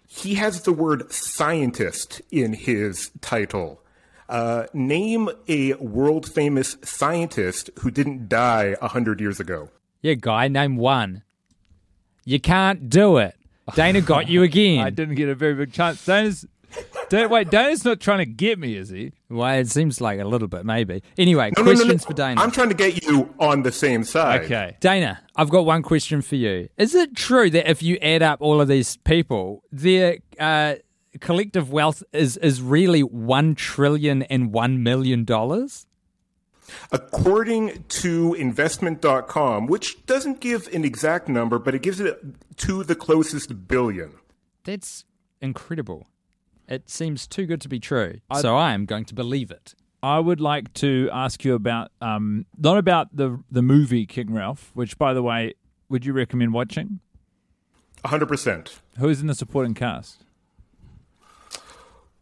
he 0.06 0.34
has 0.34 0.62
the 0.62 0.72
word 0.72 1.10
scientist 1.12 2.20
in 2.30 2.52
his 2.52 3.10
title. 3.20 3.80
Uh, 4.28 4.66
name 4.75 5.30
a 5.49 5.75
world 5.75 6.28
famous 6.30 6.76
scientist 6.82 7.70
who 7.80 7.90
didn't 7.90 8.28
die 8.28 8.76
a 8.82 8.88
hundred 8.88 9.20
years 9.20 9.40
ago. 9.40 9.70
Yeah, 10.02 10.14
guy, 10.14 10.49
name 10.49 10.76
one. 10.76 11.22
You 12.25 12.38
can't 12.40 12.90
do 12.90 13.16
it. 13.16 13.34
Dana 13.74 14.00
got 14.00 14.28
you 14.28 14.42
again. 14.42 14.84
I 14.84 14.90
didn't 14.90 15.14
get 15.14 15.28
a 15.28 15.34
very 15.34 15.54
big 15.54 15.72
chance. 15.72 16.04
Dana's, 16.04 16.46
Dan, 17.08 17.28
wait, 17.30 17.50
Dana's 17.50 17.84
not 17.84 17.98
trying 18.00 18.18
to 18.18 18.26
get 18.26 18.58
me, 18.58 18.76
is 18.76 18.90
he? 18.90 19.12
Well, 19.28 19.58
it 19.58 19.68
seems 19.68 20.00
like 20.00 20.20
a 20.20 20.24
little 20.24 20.46
bit, 20.48 20.64
maybe. 20.64 21.02
Anyway, 21.18 21.50
No, 21.56 21.62
no, 21.64 21.72
no, 21.72 21.72
no. 21.72 21.76
questions 21.84 22.04
for 22.04 22.12
Dana. 22.14 22.40
I'm 22.40 22.50
trying 22.52 22.68
to 22.68 22.74
get 22.74 23.02
you 23.04 23.34
on 23.40 23.62
the 23.62 23.72
same 23.72 24.04
side. 24.04 24.42
Okay. 24.44 24.76
Dana, 24.80 25.20
I've 25.36 25.50
got 25.50 25.66
one 25.66 25.82
question 25.82 26.22
for 26.22 26.36
you. 26.36 26.68
Is 26.76 26.94
it 26.94 27.16
true 27.16 27.50
that 27.50 27.68
if 27.68 27.82
you 27.82 27.96
add 28.00 28.22
up 28.22 28.40
all 28.40 28.60
of 28.60 28.68
these 28.68 28.96
people, 28.98 29.64
their 29.72 30.18
uh, 30.38 30.76
collective 31.20 31.72
wealth 31.72 32.02
is 32.12 32.36
is 32.36 32.62
really 32.62 33.02
one 33.02 33.54
trillion 33.56 34.22
and 34.24 34.52
one 34.52 34.82
million 34.82 35.24
dollars? 35.24 35.86
According 36.92 37.84
to 37.88 38.34
investment.com, 38.34 39.66
which 39.66 40.04
doesn't 40.06 40.40
give 40.40 40.66
an 40.68 40.84
exact 40.84 41.28
number, 41.28 41.58
but 41.58 41.74
it 41.74 41.82
gives 41.82 42.00
it 42.00 42.20
to 42.58 42.84
the 42.84 42.94
closest 42.94 43.68
billion. 43.68 44.12
That's 44.64 45.04
incredible. 45.40 46.06
It 46.68 46.88
seems 46.88 47.26
too 47.26 47.46
good 47.46 47.60
to 47.62 47.68
be 47.68 47.80
true, 47.80 48.20
so 48.40 48.56
I 48.56 48.72
am 48.74 48.84
going 48.84 49.04
to 49.06 49.14
believe 49.14 49.50
it. 49.50 49.74
I 50.02 50.18
would 50.18 50.40
like 50.40 50.72
to 50.74 51.10
ask 51.12 51.44
you 51.44 51.54
about 51.54 51.90
um, 52.00 52.46
not 52.56 52.78
about 52.78 53.14
the 53.14 53.42
the 53.50 53.60
movie 53.60 54.06
King 54.06 54.32
Ralph, 54.32 54.70
which, 54.74 54.96
by 54.96 55.12
the 55.12 55.22
way, 55.22 55.54
would 55.88 56.06
you 56.06 56.12
recommend 56.12 56.54
watching? 56.54 57.00
100%. 58.04 58.78
Who's 58.98 59.20
in 59.20 59.26
the 59.26 59.34
supporting 59.34 59.74
cast? 59.74 60.24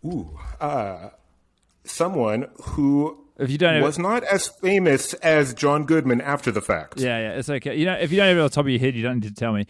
Ooh. 0.05 0.39
Uh, 0.61 1.11
someone 1.85 2.49
who 2.63 3.25
If 3.39 3.51
you 3.51 3.59
don't, 3.59 3.81
was 3.83 3.99
not 3.99 4.25
as 4.25 4.49
famous 4.49 5.15
as 5.15 5.55
John 5.55 5.85
Goodman 5.85 6.21
after 6.21 6.51
the 6.51 6.61
fact. 6.61 6.99
yeah, 6.99 7.19
yeah, 7.19 7.39
it's 7.39 7.49
okay. 7.49 7.77
You 7.77 7.87
know, 7.87 7.95
if 7.95 8.11
you 8.11 8.17
don't 8.17 8.27
have 8.27 8.37
it 8.37 8.41
on 8.41 8.47
the 8.47 8.51
top 8.51 8.65
of 8.65 8.71
your 8.71 8.81
head, 8.81 8.95
you 8.95 9.03
don't 9.03 9.21
need 9.21 9.29
to 9.29 9.35
tell 9.35 9.53
me. 9.53 9.67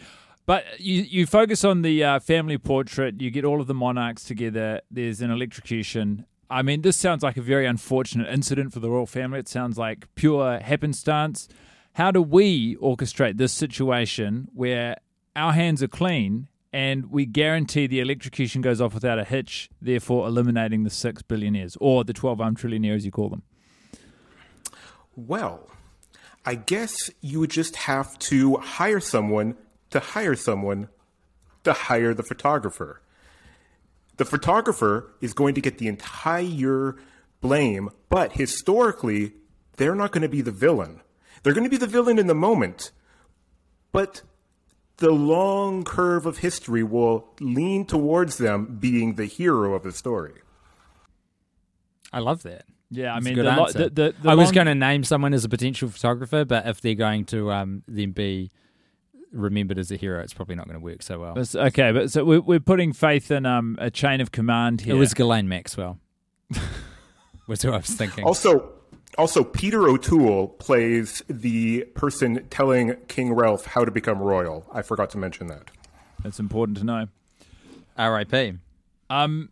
But 0.46 0.64
you 0.78 1.02
you 1.02 1.26
focus 1.26 1.64
on 1.64 1.82
the 1.82 2.02
uh, 2.02 2.20
family 2.20 2.56
portrait. 2.56 3.20
You 3.20 3.30
get 3.30 3.44
all 3.44 3.60
of 3.60 3.66
the 3.66 3.74
monarchs 3.74 4.24
together. 4.24 4.80
There's 4.90 5.20
an 5.20 5.30
electrocution. 5.30 6.24
I 6.50 6.62
mean, 6.62 6.80
this 6.80 6.96
sounds 6.96 7.22
like 7.22 7.36
a 7.36 7.42
very 7.42 7.66
unfortunate 7.66 8.32
incident 8.32 8.72
for 8.72 8.80
the 8.80 8.88
royal 8.88 9.04
family. 9.04 9.38
It 9.40 9.48
sounds 9.48 9.76
like 9.76 10.06
pure 10.14 10.58
happenstance. 10.60 11.48
How 11.92 12.10
do 12.10 12.22
we 12.22 12.76
orchestrate 12.76 13.36
this 13.36 13.52
situation 13.52 14.48
where 14.54 14.96
our 15.36 15.52
hands 15.52 15.82
are 15.82 15.88
clean 15.88 16.48
and 16.72 17.10
we 17.10 17.26
guarantee 17.26 17.86
the 17.86 18.00
electrocution 18.00 18.62
goes 18.62 18.80
off 18.80 18.94
without 18.94 19.18
a 19.18 19.24
hitch, 19.24 19.68
therefore 19.82 20.26
eliminating 20.26 20.84
the 20.84 20.90
six 20.90 21.22
billionaires 21.22 21.76
or 21.80 22.04
the 22.04 22.12
12 22.12 22.40
armed 22.40 22.58
trillionaires, 22.58 22.96
as 22.96 23.04
you 23.04 23.10
call 23.10 23.28
them. 23.28 23.42
Well, 25.18 25.68
I 26.46 26.54
guess 26.54 27.10
you 27.20 27.40
would 27.40 27.50
just 27.50 27.74
have 27.74 28.16
to 28.20 28.54
hire 28.58 29.00
someone 29.00 29.56
to 29.90 29.98
hire 29.98 30.36
someone 30.36 30.90
to 31.64 31.72
hire 31.72 32.14
the 32.14 32.22
photographer. 32.22 33.02
The 34.16 34.24
photographer 34.24 35.12
is 35.20 35.32
going 35.32 35.56
to 35.56 35.60
get 35.60 35.78
the 35.78 35.88
entire 35.88 36.94
blame, 37.40 37.90
but 38.08 38.34
historically, 38.34 39.32
they're 39.76 39.96
not 39.96 40.12
going 40.12 40.22
to 40.22 40.28
be 40.28 40.40
the 40.40 40.52
villain. 40.52 41.00
They're 41.42 41.52
going 41.52 41.64
to 41.64 41.70
be 41.70 41.76
the 41.76 41.88
villain 41.88 42.20
in 42.20 42.28
the 42.28 42.34
moment, 42.34 42.92
but 43.90 44.22
the 44.98 45.10
long 45.10 45.82
curve 45.82 46.26
of 46.26 46.38
history 46.38 46.84
will 46.84 47.28
lean 47.40 47.86
towards 47.86 48.38
them 48.38 48.76
being 48.78 49.16
the 49.16 49.26
hero 49.26 49.74
of 49.74 49.82
the 49.82 49.90
story. 49.90 50.34
I 52.12 52.20
love 52.20 52.44
that. 52.44 52.66
Yeah, 52.90 53.12
I 53.12 53.16
That's 53.16 53.26
mean, 53.26 53.36
the, 53.36 53.42
lo- 53.44 53.66
the, 53.70 53.90
the, 53.90 54.14
the 54.22 54.30
I 54.30 54.34
was 54.34 54.46
long- 54.46 54.54
going 54.54 54.66
to 54.68 54.74
name 54.74 55.04
someone 55.04 55.34
as 55.34 55.44
a 55.44 55.48
potential 55.48 55.88
photographer, 55.88 56.44
but 56.44 56.66
if 56.66 56.80
they're 56.80 56.94
going 56.94 57.26
to 57.26 57.50
um, 57.52 57.82
then 57.86 58.12
be 58.12 58.50
remembered 59.30 59.78
as 59.78 59.90
a 59.92 59.96
hero, 59.96 60.22
it's 60.22 60.32
probably 60.32 60.54
not 60.54 60.66
going 60.66 60.78
to 60.78 60.84
work 60.84 61.02
so 61.02 61.18
well. 61.20 61.34
That's- 61.34 61.54
Okay, 61.54 61.92
but 61.92 62.10
so 62.10 62.24
we're, 62.24 62.40
we're 62.40 62.60
putting 62.60 62.92
faith 62.94 63.30
in 63.30 63.44
um, 63.44 63.76
a 63.78 63.90
chain 63.90 64.20
of 64.20 64.32
command 64.32 64.80
here. 64.80 64.94
It 64.94 64.98
was 64.98 65.12
Ghislaine 65.12 65.48
Maxwell. 65.48 65.98
was 67.46 67.62
who 67.62 67.72
I 67.72 67.76
was 67.78 67.88
thinking. 67.90 68.24
Also, 68.24 68.70
also 69.16 69.44
Peter 69.44 69.88
O'Toole 69.88 70.48
plays 70.48 71.22
the 71.28 71.82
person 71.94 72.46
telling 72.48 72.94
King 73.08 73.32
Ralph 73.34 73.66
how 73.66 73.84
to 73.84 73.90
become 73.90 74.18
royal. 74.18 74.66
I 74.72 74.82
forgot 74.82 75.10
to 75.10 75.18
mention 75.18 75.48
that. 75.48 75.70
That's 76.22 76.38
important 76.40 76.78
to 76.78 76.84
know. 76.84 77.08
R.I.P. 77.96 78.54
Um, 79.10 79.50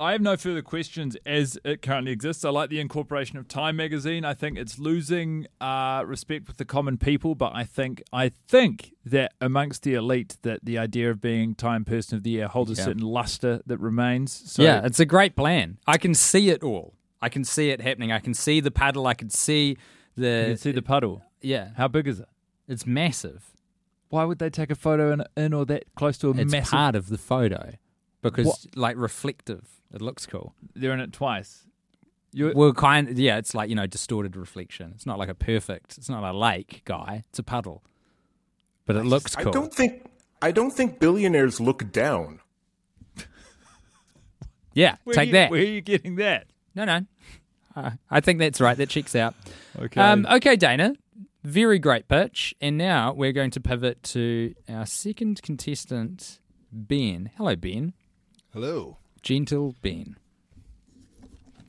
I 0.00 0.12
have 0.12 0.22
no 0.22 0.34
further 0.38 0.62
questions 0.62 1.14
as 1.26 1.58
it 1.62 1.82
currently 1.82 2.10
exists. 2.10 2.42
I 2.42 2.48
like 2.48 2.70
the 2.70 2.80
incorporation 2.80 3.36
of 3.36 3.46
Time 3.48 3.76
magazine. 3.76 4.24
I 4.24 4.32
think 4.32 4.56
it's 4.56 4.78
losing 4.78 5.46
uh, 5.60 6.04
respect 6.06 6.48
with 6.48 6.56
the 6.56 6.64
common 6.64 6.96
people, 6.96 7.34
but 7.34 7.52
I 7.54 7.64
think 7.64 8.02
I 8.10 8.30
think 8.48 8.94
that 9.04 9.34
amongst 9.42 9.82
the 9.82 9.92
elite, 9.94 10.38
that 10.40 10.60
the 10.64 10.78
idea 10.78 11.10
of 11.10 11.20
being 11.20 11.54
Time 11.54 11.84
Person 11.84 12.16
of 12.16 12.22
the 12.22 12.30
Year 12.30 12.48
holds 12.48 12.70
a 12.70 12.76
certain 12.76 13.02
luster 13.02 13.60
that 13.66 13.76
remains. 13.76 14.32
So 14.50 14.62
yeah, 14.62 14.86
it's 14.86 15.00
a 15.00 15.04
great 15.04 15.36
plan. 15.36 15.76
I 15.86 15.98
can 15.98 16.14
see 16.14 16.48
it 16.48 16.62
all. 16.62 16.94
I 17.20 17.28
can 17.28 17.44
see 17.44 17.68
it 17.68 17.82
happening. 17.82 18.10
I 18.10 18.20
can 18.20 18.32
see 18.32 18.60
the 18.60 18.70
paddle. 18.70 19.06
I 19.06 19.12
can 19.12 19.28
see 19.28 19.76
the. 20.16 20.28
you 20.40 20.46
can 20.52 20.56
see 20.56 20.72
the 20.72 20.80
puddle. 20.82 21.22
yeah, 21.42 21.70
How 21.76 21.88
big 21.88 22.08
is 22.08 22.20
it? 22.20 22.28
it's 22.66 22.86
massive. 22.86 23.50
Why 24.08 24.24
would 24.24 24.38
they 24.38 24.48
take 24.48 24.70
a 24.70 24.74
photo 24.74 25.12
in, 25.12 25.24
in 25.36 25.52
or 25.52 25.66
that 25.66 25.84
close 25.94 26.16
to 26.18 26.28
a 26.28 26.34
It's 26.34 26.50
massive? 26.50 26.70
part 26.70 26.94
of 26.96 27.10
the 27.10 27.18
photo 27.18 27.74
because, 28.22 28.46
What? 28.46 28.66
like, 28.74 28.96
reflective. 28.96 29.79
It 29.92 30.00
looks 30.00 30.26
cool. 30.26 30.54
They're 30.74 30.92
in 30.92 31.00
it 31.00 31.12
twice. 31.12 31.66
You 32.32 32.52
Well, 32.54 32.72
kind. 32.72 33.18
Yeah, 33.18 33.38
it's 33.38 33.54
like 33.54 33.68
you 33.70 33.74
know, 33.74 33.86
distorted 33.86 34.36
reflection. 34.36 34.92
It's 34.94 35.06
not 35.06 35.18
like 35.18 35.28
a 35.28 35.34
perfect. 35.34 35.98
It's 35.98 36.08
not 36.08 36.22
a 36.22 36.36
lake 36.36 36.82
guy. 36.84 37.24
It's 37.30 37.38
a 37.40 37.42
puddle, 37.42 37.82
but 38.86 38.94
it 38.96 39.04
looks 39.04 39.34
cool. 39.34 39.48
I 39.48 39.50
don't 39.50 39.74
think 39.74 40.04
I 40.40 40.52
don't 40.52 40.70
think 40.70 41.00
billionaires 41.00 41.60
look 41.60 41.90
down. 41.90 42.40
yeah, 44.74 44.96
where 45.04 45.14
take 45.14 45.28
you- 45.28 45.32
that. 45.32 45.50
Where 45.50 45.60
are 45.60 45.64
you 45.64 45.80
getting 45.80 46.16
that? 46.16 46.46
No, 46.74 46.84
no. 46.84 47.00
Uh, 47.74 47.90
I 48.10 48.20
think 48.20 48.38
that's 48.38 48.60
right. 48.60 48.76
That 48.76 48.88
checks 48.88 49.14
out. 49.16 49.34
Okay. 49.78 50.00
Um, 50.00 50.26
okay, 50.30 50.56
Dana. 50.56 50.94
Very 51.42 51.78
great 51.78 52.06
pitch. 52.08 52.54
And 52.60 52.76
now 52.76 53.12
we're 53.12 53.32
going 53.32 53.50
to 53.52 53.60
pivot 53.60 54.02
to 54.04 54.54
our 54.68 54.86
second 54.86 55.40
contestant, 55.42 56.38
Ben. 56.70 57.30
Hello, 57.36 57.56
Ben. 57.56 57.94
Hello. 58.52 58.98
Gentle 59.22 59.74
Ben. 59.82 60.16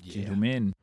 Gentlemen. 0.04 0.74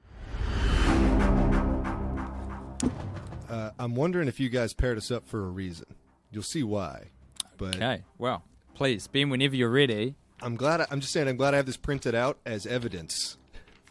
Uh, 3.48 3.70
I'm 3.78 3.94
wondering 3.94 4.28
if 4.28 4.38
you 4.38 4.48
guys 4.48 4.75
paired 4.75 4.98
us 4.98 5.10
up 5.10 5.26
for 5.26 5.40
a 5.40 5.48
reason. 5.48 5.87
You'll 6.30 6.42
see 6.42 6.62
why. 6.62 7.08
But 7.56 7.76
Okay, 7.76 8.02
well, 8.18 8.44
please, 8.75 9.06
Ben, 9.08 9.30
whenever 9.30 9.56
you're 9.56 9.70
ready. 9.70 10.14
I'm 10.40 10.54
glad. 10.54 10.80
I, 10.82 10.87
I'm 10.90 11.00
just 11.00 11.12
saying. 11.12 11.26
I'm 11.26 11.37
glad 11.37 11.54
I 11.54 11.56
have 11.56 11.66
this 11.66 11.76
printed 11.76 12.14
out 12.14 12.38
as 12.46 12.66
evidence 12.66 13.38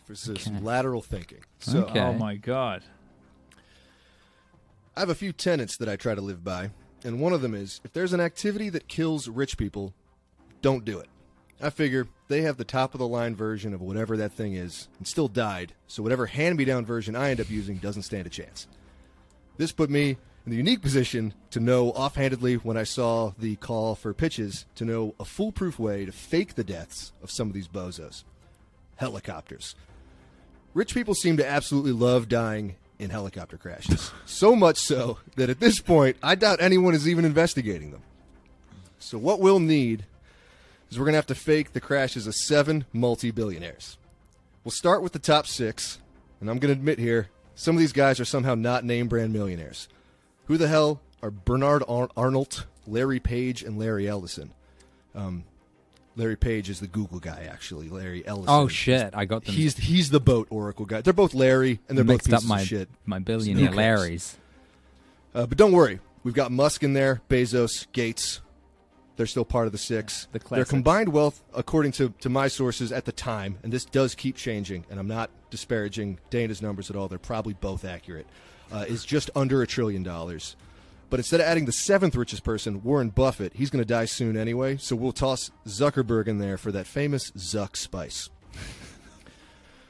for 0.06 0.16
some 0.16 0.64
lateral 0.64 1.02
thinking. 1.02 1.40
So 1.60 1.80
Okay. 1.86 2.00
Oh 2.00 2.14
my 2.14 2.36
god. 2.36 2.84
I 4.96 5.02
have 5.02 5.10
a 5.10 5.16
few 5.16 5.34
tenets 5.34 5.78
that 5.78 5.90
I 5.90 5.96
try 5.96 6.16
to 6.16 6.22
live 6.22 6.44
by, 6.44 6.70
and 7.04 7.20
one 7.20 7.34
of 7.34 7.42
them 7.42 7.54
is 7.54 7.82
if 7.84 7.92
there's 7.94 8.14
an 8.14 8.22
activity 8.22 8.70
that 8.70 8.88
kills 8.88 9.28
rich 9.28 9.58
people, 9.58 9.94
don't 10.62 10.86
do 10.86 11.00
it. 11.00 11.08
I 11.62 11.70
figure 11.72 12.08
they 12.28 12.42
have 12.42 12.58
the 12.58 12.64
top 12.64 12.94
of 12.94 13.00
the 13.00 13.08
line 13.08 13.36
version 13.36 13.74
of 13.74 13.82
whatever 13.82 14.18
that 14.18 14.34
thing 14.34 14.54
is 14.54 14.88
and 14.98 15.08
still 15.08 15.28
died, 15.28 15.74
so 15.88 16.04
whatever 16.04 16.26
hand 16.26 16.58
me 16.58 16.66
down 16.66 16.86
version 16.86 17.16
I 17.16 17.32
end 17.32 17.40
up 17.40 17.50
using 17.50 17.78
doesn't 17.78 18.04
stand 18.04 18.28
a 18.28 18.30
chance. 18.30 18.68
This 19.58 19.72
put 19.72 19.90
me 19.90 20.18
in 20.46 20.52
the 20.52 20.58
unique 20.58 20.82
position 20.82 21.34
to 21.52 21.60
know 21.60 21.92
offhandedly 21.92 22.56
when 22.56 22.78
I 22.78 22.84
saw 22.84 23.34
the 23.38 23.56
call 23.58 23.96
for 23.96 24.14
pitches 24.14 24.66
to 24.76 24.86
know 24.86 25.16
a 25.20 25.26
foolproof 25.26 25.80
way 25.80 26.06
to 26.06 26.12
fake 26.12 26.56
the 26.56 26.64
deaths 26.64 27.12
of 27.22 27.32
some 27.32 27.48
of 27.48 27.54
these 27.54 27.68
bozos. 27.68 28.24
Helicopters. 28.98 29.76
Rich 30.74 30.94
people 30.94 31.16
seem 31.16 31.38
to 31.38 31.48
absolutely 31.48 31.92
love 31.92 32.30
dying 32.30 32.76
in 33.00 33.10
helicopter 33.10 33.58
crashes. 33.58 34.12
so 34.26 34.56
much 34.56 34.78
so 34.78 35.20
that 35.36 35.50
at 35.50 35.60
this 35.60 35.80
point, 35.80 36.18
I 36.24 36.36
doubt 36.36 36.62
anyone 36.62 36.94
is 36.94 37.08
even 37.08 37.26
investigating 37.26 37.92
them. 37.92 38.04
So, 39.00 39.18
what 39.18 39.40
we'll 39.40 39.60
need 39.60 40.06
is 40.90 40.98
we're 40.98 41.06
going 41.06 41.14
to 41.14 41.18
have 41.18 41.28
to 41.28 41.36
fake 41.36 41.74
the 41.74 41.82
crashes 41.82 42.28
of 42.28 42.36
seven 42.36 42.86
multi 42.94 43.32
billionaires. 43.32 43.98
We'll 44.64 44.72
start 44.72 45.02
with 45.02 45.14
the 45.14 45.20
top 45.20 45.48
six, 45.48 46.00
and 46.42 46.50
I'm 46.50 46.60
going 46.60 46.74
to 46.74 46.80
admit 46.80 47.00
here, 47.00 47.30
some 47.56 47.76
of 47.76 47.80
these 47.80 47.94
guys 47.94 48.20
are 48.20 48.26
somehow 48.26 48.56
not 48.56 48.84
name 48.84 49.08
brand 49.08 49.34
millionaires. 49.34 49.88
Who 50.46 50.58
the 50.58 50.68
hell 50.68 51.02
are 51.22 51.32
Bernard 51.32 51.84
Ar- 51.88 52.10
Arnold, 52.16 52.66
Larry 52.86 53.20
Page, 53.20 53.64
and 53.64 53.78
Larry 53.80 54.08
Ellison? 54.08 54.54
Um, 55.16 55.44
Larry 56.16 56.36
Page 56.36 56.70
is 56.70 56.80
the 56.80 56.88
Google 56.88 57.20
guy, 57.20 57.48
actually. 57.50 57.90
Larry 57.90 58.26
Ellison. 58.26 58.50
Oh, 58.50 58.68
shit. 58.68 59.14
I 59.14 59.26
got 59.26 59.46
them. 59.46 59.54
He's 59.54 59.78
he's 59.78 60.10
the 60.10 60.20
boat 60.20 60.48
Oracle 60.50 60.86
guy. 60.86 61.02
They're 61.02 61.14
both 61.14 61.34
Larry, 61.34 61.80
and 61.88 61.98
they're 61.98 62.06
both 62.06 62.28
mixed 62.28 62.34
up 62.34 62.40
pieces 62.40 62.50
my, 62.50 62.62
of 62.62 62.68
shit. 62.68 62.90
my 63.06 63.20
billionaire 63.20 63.72
Larrys. 63.72 64.36
Uh, 65.34 65.46
but 65.46 65.58
don't 65.58 65.72
worry, 65.72 66.00
we've 66.24 66.34
got 66.34 66.52
Musk 66.52 66.84
in 66.84 66.94
there, 66.94 67.22
Bezos, 67.30 67.86
Gates. 67.92 68.42
They're 69.18 69.26
still 69.26 69.46
part 69.46 69.66
of 69.66 69.72
the 69.72 69.78
six. 69.78 70.28
The 70.32 70.40
Their 70.40 70.64
combined 70.64 71.10
wealth, 71.10 71.44
according 71.54 71.92
to, 71.94 72.14
to 72.22 72.30
my 72.30 72.48
sources 72.48 72.92
at 72.92 73.06
the 73.06 73.12
time, 73.12 73.58
and 73.64 73.74
this 73.74 73.84
does 73.84 74.16
keep 74.16 74.36
changing, 74.36 74.86
and 74.90 75.00
I'm 75.00 75.08
not 75.08 75.30
disparaging 75.50 76.20
Dana's 76.30 76.62
numbers 76.62 76.90
at 76.90 76.96
all. 76.96 77.08
They're 77.08 77.20
probably 77.20 77.54
both 77.54 77.84
accurate. 77.84 78.28
Uh, 78.72 78.86
is 78.88 79.06
just 79.06 79.30
under 79.34 79.62
a 79.62 79.68
trillion 79.68 80.04
dollars. 80.04 80.56
But 81.10 81.22
instead 81.22 81.40
of 81.40 81.46
adding 81.46 81.66
the 81.66 81.72
seventh 81.72 82.16
richest 82.16 82.44
person, 82.44 82.84
Warren 82.84 83.10
Buffett, 83.10 83.54
he's 83.54 83.70
going 83.70 83.82
to 83.82 83.88
die 83.88 84.06
soon 84.06 84.36
anyway. 84.36 84.76
So 84.76 84.96
we'll 84.96 85.14
toss 85.14 85.52
Zuckerberg 85.66 86.28
in 86.28 86.38
there 86.38 86.58
for 86.58 86.72
that 86.74 86.86
famous 86.86 87.32
Zuck 87.32 87.76
spice. 87.76 88.30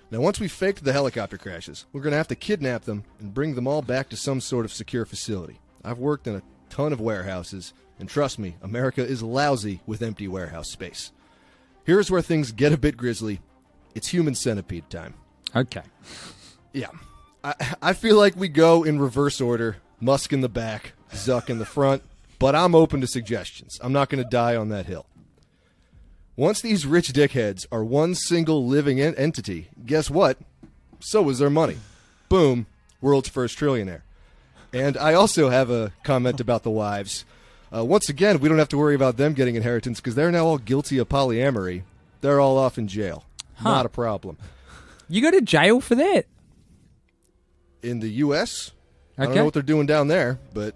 Now, 0.10 0.22
once 0.22 0.40
we've 0.40 0.50
faked 0.50 0.86
the 0.86 0.94
helicopter 0.94 1.38
crashes, 1.38 1.86
we're 1.92 2.00
going 2.00 2.12
to 2.12 2.18
have 2.18 2.30
to 2.30 2.36
kidnap 2.36 2.84
them 2.84 3.04
and 3.20 3.34
bring 3.34 3.56
them 3.56 3.68
all 3.68 3.82
back 3.82 4.08
to 4.10 4.16
some 4.16 4.40
sort 4.40 4.63
of 4.63 4.72
secure 4.72 5.04
facility. 5.04 5.60
I've 5.84 6.00
worked 6.00 6.28
in 6.28 6.36
a 6.36 6.44
ton 6.70 6.94
of 6.94 7.02
warehouses, 7.02 7.74
and 8.00 8.10
trust 8.10 8.40
me, 8.40 8.56
America 8.62 9.06
is 9.06 9.24
lousy 9.24 9.82
with 9.86 10.02
empty 10.02 10.28
warehouse 10.28 10.70
space. 10.70 11.12
Here's 11.84 12.12
where 12.12 12.22
things 12.22 12.52
get 12.52 12.74
a 12.74 12.78
bit 12.78 12.98
grisly. 12.98 13.40
It's 13.96 14.10
human 14.10 14.36
centipede 14.36 14.90
time. 14.90 15.14
Okay. 15.56 15.84
Yeah. 16.74 16.90
I, 17.44 17.76
I 17.82 17.94
feel 17.94 18.18
like 18.18 18.36
we 18.36 18.50
go 18.50 18.84
in 18.84 19.00
reverse 19.00 19.40
order 19.40 19.78
Musk 20.00 20.32
in 20.32 20.42
the 20.42 20.50
back, 20.50 20.94
Zuck 21.12 21.50
in 21.50 21.58
the 21.58 21.66
front, 21.66 22.04
but 22.40 22.54
I'm 22.54 22.76
open 22.76 23.02
to 23.02 23.08
suggestions. 23.08 23.80
I'm 23.82 23.94
not 23.94 24.10
going 24.10 24.24
to 24.24 24.30
die 24.30 24.56
on 24.56 24.70
that 24.70 24.86
hill. 24.86 25.06
Once 26.36 26.62
these 26.62 26.86
rich 26.86 27.14
dickheads 27.14 27.66
are 27.72 27.84
one 27.84 28.14
single 28.14 28.68
living 28.68 29.02
en- 29.02 29.16
entity, 29.16 29.70
guess 29.86 30.10
what? 30.10 30.38
So 31.00 31.28
is 31.30 31.40
their 31.40 31.50
money. 31.50 31.78
Boom, 32.30 32.68
world's 33.02 33.30
first 33.30 33.58
trillionaire. 33.58 34.02
And 34.72 34.98
I 34.98 35.14
also 35.16 35.50
have 35.50 35.72
a 35.72 35.94
comment 36.04 36.40
about 36.40 36.62
the 36.62 36.70
wives. 36.70 37.26
Uh, 37.73 37.84
once 37.84 38.08
again, 38.10 38.39
we 38.39 38.47
don't 38.49 38.58
have 38.60 38.69
to 38.69 38.77
worry 38.77 38.95
about 38.95 39.17
them 39.17 39.34
getting 39.34 39.56
inheritance 39.56 39.99
because 39.99 40.15
they're 40.15 40.32
now 40.32 40.45
all 40.45 40.58
guilty 40.58 40.97
of 40.97 41.10
polyamory. 41.10 41.84
They're 42.21 42.39
all 42.39 42.58
off 42.58 42.77
in 42.77 42.88
jail. 42.88 43.25
Not 43.63 43.86
a 43.86 43.89
problem. 43.89 44.38
You 45.10 45.21
go 45.21 45.32
to 45.32 45.41
jail 45.41 45.82
for 45.82 45.95
that? 45.95 46.25
In 47.82 47.99
the 47.99 48.10
U.S., 48.10 48.71
I 49.17 49.23
don't 49.23 49.32
Okay. 49.32 49.39
know 49.39 49.45
what 49.45 49.53
they're 49.53 49.63
doing 49.63 49.86
down 49.88 50.08
there, 50.08 50.39
but 50.53 50.75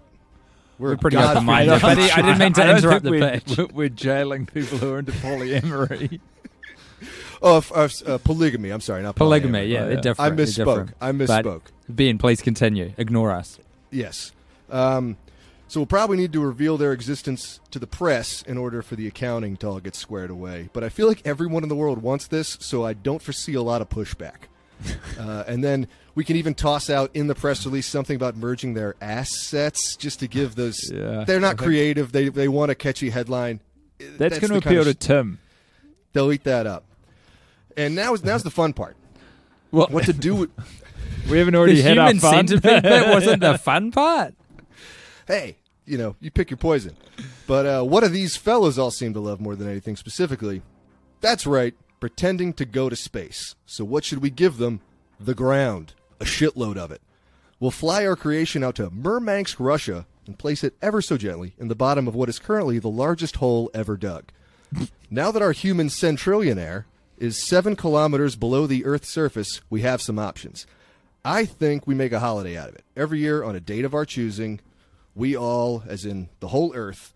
we're, 0.78 0.90
We're 0.90 0.96
pretty 0.96 1.16
God- 1.16 1.36
open-minded. 1.36 1.80
But 1.80 1.98
I 1.98 2.16
didn't 2.22 2.38
mean 2.38 2.52
to 2.54 2.62
I 2.62 2.66
don't 2.66 2.76
interrupt 2.78 3.04
think 3.04 3.14
the 3.16 3.20
we're, 3.20 3.30
pitch. 3.40 3.58
We're, 3.58 3.66
we're 3.74 3.88
jailing 3.88 4.46
people 4.46 4.78
who 4.78 4.92
are 4.94 4.98
into 4.98 5.12
polyamory. 5.12 6.20
Oh, 7.44 7.56
f- 7.56 7.72
uh, 7.74 7.80
s- 7.80 8.02
uh, 8.06 8.18
polygamy. 8.18 8.70
I'm 8.70 8.80
sorry, 8.80 9.02
not 9.02 9.16
Polygamy, 9.16 9.66
polyamory. 9.66 9.68
yeah, 9.72 9.84
they're 9.86 9.94
yeah. 9.94 10.00
different. 10.00 10.32
I 10.32 10.36
they're 10.36 10.46
misspoke. 10.46 10.56
different. 10.56 10.90
I 11.00 11.10
But 11.10 11.44
misspoke. 11.44 11.62
Ben, 11.88 12.16
please 12.16 12.40
continue. 12.40 12.92
Ignore 12.96 13.32
us. 13.32 13.58
Yes. 13.90 14.30
Um, 14.70 15.16
So 15.72 15.80
we'll 15.80 15.86
probably 15.86 16.18
need 16.18 16.34
to 16.34 16.40
reveal 16.40 16.76
their 16.76 16.92
existence 16.92 17.58
to 17.70 17.78
the 17.78 17.86
press 17.86 18.42
in 18.42 18.58
order 18.58 18.82
for 18.82 18.94
the 18.94 19.06
accounting 19.06 19.56
to 19.56 19.68
all 19.68 19.80
get 19.80 19.94
squared 19.94 20.28
away. 20.28 20.68
But 20.74 20.84
I 20.84 20.90
feel 20.90 21.08
like 21.08 21.22
everyone 21.24 21.62
in 21.62 21.70
the 21.70 21.74
world 21.74 22.02
wants 22.02 22.26
this, 22.26 22.58
so 22.60 22.84
I 22.84 22.92
don't 22.92 23.22
foresee 23.22 23.54
a 23.54 23.62
lot 23.62 23.80
of 23.80 23.88
pushback. 23.88 24.48
uh, 25.18 25.44
and 25.46 25.64
then 25.64 25.88
we 26.14 26.24
can 26.24 26.36
even 26.36 26.52
toss 26.52 26.90
out 26.90 27.10
in 27.14 27.26
the 27.26 27.34
press 27.34 27.64
release 27.64 27.86
something 27.86 28.14
about 28.14 28.36
merging 28.36 28.74
their 28.74 28.96
assets 29.00 29.96
just 29.96 30.20
to 30.20 30.28
give 30.28 30.56
those. 30.56 30.90
Yeah, 30.92 31.24
they're 31.24 31.40
not 31.40 31.56
creative. 31.56 32.12
They 32.12 32.28
they 32.28 32.48
want 32.48 32.70
a 32.70 32.74
catchy 32.74 33.08
headline. 33.08 33.60
That's, 34.18 34.40
going 34.40 34.50
to 34.50 34.58
appeal 34.68 34.84
to 34.84 34.92
Tim. 34.92 35.38
They'll 36.12 36.32
eat 36.32 36.44
that 36.44 36.66
up. 36.66 36.84
And 37.78 37.94
now 37.94 38.12
is 38.12 38.22
now's 38.22 38.42
the 38.42 38.50
fun 38.50 38.74
part. 38.74 38.94
Well, 39.70 39.86
What 39.86 40.04
to 40.04 40.12
do 40.12 40.34
with? 40.34 40.50
We 41.30 41.38
haven't 41.38 41.52
the 41.52 41.58
already 41.60 41.80
had 41.80 41.96
our 41.96 42.08
human 42.08 42.20
fun. 42.20 42.46
centipede 42.48 42.82
bit 42.82 43.08
wasn't 43.08 43.40
the 43.40 43.56
fun 43.64 43.90
part. 43.90 44.34
hey, 45.26 45.56
you 45.86 45.98
know, 45.98 46.16
you 46.20 46.30
pick 46.30 46.50
your 46.50 46.56
poison. 46.56 46.96
But 47.46 47.66
uh, 47.66 47.82
what 47.82 48.00
do 48.00 48.08
these 48.08 48.36
fellows 48.36 48.78
all 48.78 48.90
seem 48.90 49.14
to 49.14 49.20
love 49.20 49.40
more 49.40 49.56
than 49.56 49.68
anything 49.68 49.96
specifically? 49.96 50.62
That's 51.20 51.46
right, 51.46 51.74
pretending 52.00 52.52
to 52.54 52.64
go 52.64 52.88
to 52.88 52.96
space. 52.96 53.54
So 53.66 53.84
what 53.84 54.04
should 54.04 54.22
we 54.22 54.30
give 54.30 54.56
them? 54.58 54.80
The 55.20 55.34
ground, 55.34 55.94
a 56.20 56.24
shitload 56.24 56.76
of 56.76 56.90
it. 56.90 57.00
We'll 57.60 57.70
fly 57.70 58.04
our 58.04 58.16
creation 58.16 58.64
out 58.64 58.74
to 58.76 58.90
Murmansk, 58.90 59.60
Russia, 59.60 60.06
and 60.26 60.38
place 60.38 60.64
it 60.64 60.74
ever 60.82 61.00
so 61.00 61.16
gently 61.16 61.54
in 61.58 61.68
the 61.68 61.76
bottom 61.76 62.08
of 62.08 62.14
what 62.14 62.28
is 62.28 62.38
currently 62.38 62.78
the 62.78 62.88
largest 62.88 63.36
hole 63.36 63.70
ever 63.72 63.96
dug. 63.96 64.24
now 65.10 65.30
that 65.30 65.42
our 65.42 65.52
human 65.52 65.88
centrillionaire 65.88 66.84
is 67.18 67.46
seven 67.46 67.76
kilometers 67.76 68.34
below 68.34 68.66
the 68.66 68.84
Earth's 68.84 69.10
surface, 69.10 69.60
we 69.70 69.82
have 69.82 70.02
some 70.02 70.18
options. 70.18 70.66
I 71.24 71.44
think 71.44 71.86
we 71.86 71.94
make 71.94 72.12
a 72.12 72.18
holiday 72.18 72.56
out 72.56 72.68
of 72.68 72.74
it. 72.74 72.84
Every 72.96 73.20
year, 73.20 73.44
on 73.44 73.54
a 73.54 73.60
date 73.60 73.84
of 73.84 73.94
our 73.94 74.04
choosing, 74.04 74.60
we 75.14 75.36
all, 75.36 75.82
as 75.86 76.04
in 76.04 76.28
the 76.40 76.48
whole 76.48 76.74
Earth, 76.74 77.12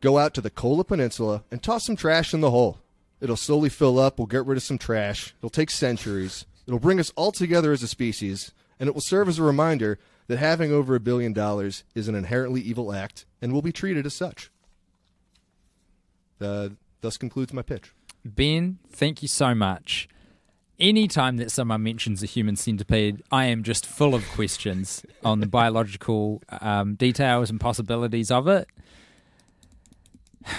go 0.00 0.18
out 0.18 0.34
to 0.34 0.40
the 0.40 0.50
Kola 0.50 0.84
Peninsula 0.84 1.42
and 1.50 1.62
toss 1.62 1.86
some 1.86 1.96
trash 1.96 2.32
in 2.34 2.40
the 2.40 2.50
hole. 2.50 2.78
It'll 3.20 3.36
slowly 3.36 3.68
fill 3.68 3.98
up. 3.98 4.18
We'll 4.18 4.26
get 4.26 4.46
rid 4.46 4.56
of 4.56 4.62
some 4.62 4.78
trash. 4.78 5.34
It'll 5.38 5.50
take 5.50 5.70
centuries. 5.70 6.44
It'll 6.66 6.80
bring 6.80 6.98
us 6.98 7.12
all 7.16 7.32
together 7.32 7.72
as 7.72 7.82
a 7.82 7.88
species, 7.88 8.52
and 8.80 8.88
it 8.88 8.94
will 8.94 9.02
serve 9.02 9.28
as 9.28 9.38
a 9.38 9.42
reminder 9.42 9.98
that 10.26 10.38
having 10.38 10.72
over 10.72 10.94
a 10.94 11.00
billion 11.00 11.32
dollars 11.32 11.84
is 11.94 12.08
an 12.08 12.14
inherently 12.14 12.60
evil 12.60 12.92
act 12.92 13.26
and 13.40 13.52
will 13.52 13.62
be 13.62 13.72
treated 13.72 14.06
as 14.06 14.14
such. 14.14 14.50
Uh, 16.40 16.70
thus 17.00 17.16
concludes 17.16 17.52
my 17.52 17.62
pitch. 17.62 17.92
Ben, 18.24 18.78
thank 18.90 19.22
you 19.22 19.28
so 19.28 19.54
much. 19.54 20.08
Anytime 20.82 21.36
that 21.36 21.52
someone 21.52 21.84
mentions 21.84 22.24
a 22.24 22.26
human 22.26 22.56
centipede, 22.56 23.22
I 23.30 23.44
am 23.44 23.62
just 23.62 23.86
full 23.86 24.16
of 24.16 24.28
questions 24.30 25.06
on 25.24 25.38
the 25.38 25.46
biological 25.46 26.42
um, 26.60 26.96
details 26.96 27.50
and 27.50 27.60
possibilities 27.60 28.32
of 28.32 28.48
it. 28.48 28.66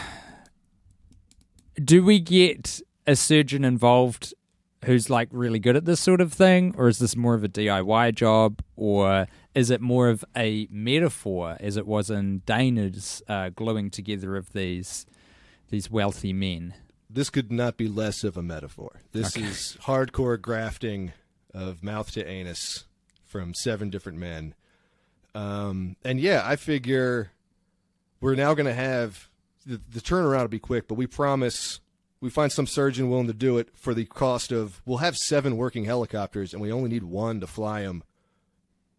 Do 1.75 2.05
we 2.05 2.21
get 2.21 2.79
a 3.05 3.17
surgeon 3.17 3.65
involved 3.65 4.33
who's 4.86 5.09
like 5.09 5.27
really 5.29 5.59
good 5.59 5.75
at 5.75 5.83
this 5.83 5.99
sort 5.99 6.21
of 6.21 6.31
thing, 6.31 6.73
or 6.77 6.88
is 6.88 6.99
this 6.99 7.17
more 7.17 7.33
of 7.33 7.43
a 7.43 7.49
DIY 7.49 8.15
job, 8.15 8.62
or 8.77 9.27
is 9.53 9.69
it 9.69 9.81
more 9.81 10.07
of 10.07 10.23
a 10.38 10.69
metaphor, 10.71 11.57
as 11.59 11.75
it 11.75 11.86
was 11.86 12.09
in 12.09 12.43
Dana's 12.45 13.21
uh, 13.27 13.49
gluing 13.49 13.89
together 13.89 14.38
of 14.38 14.53
these 14.53 15.05
these 15.69 15.91
wealthy 15.91 16.31
men? 16.31 16.75
This 17.13 17.30
could 17.30 17.52
not 17.52 17.78
be 17.78 17.88
less 17.88 18.23
of 18.23 18.38
a 18.38 18.41
metaphor. 18.41 19.02
This 19.12 19.38
is 19.38 19.78
hardcore 19.84 20.41
grafting 20.41 21.13
of 21.54 21.84
mouth 21.84 22.12
to 22.13 22.28
anus 22.28 22.86
from 23.23 23.54
seven 23.54 23.91
different 23.91 24.17
men. 24.17 24.56
Um, 25.36 25.95
and 26.04 26.19
yeah, 26.19 26.41
I 26.43 26.56
figure 26.56 27.32
we're 28.19 28.34
now 28.34 28.56
going 28.56 28.65
to 28.65 28.73
have 28.73 29.30
the, 29.63 29.80
the 29.91 29.99
turnaround 29.99 30.41
will 30.41 30.47
be 30.47 30.60
quick, 30.60 30.88
but 30.88 30.95
we 30.95 31.06
promise 31.06 31.80
we 32.19 32.32
find 32.32 32.52
some 32.52 32.65
surgeon 32.65 33.12
willing 33.12 33.28
to 33.28 33.34
do 33.34 33.60
it 33.60 33.69
for 33.76 33.93
the 33.93 34.06
cost 34.06 34.52
of 34.52 34.82
we'll 34.84 34.97
have 34.97 35.15
seven 35.15 35.56
working 35.56 35.86
helicopters 35.86 36.52
and 36.52 36.62
we 36.63 36.71
only 36.71 36.89
need 36.89 37.04
one 37.04 37.39
to 37.41 37.47
fly 37.47 37.84
them 37.84 38.04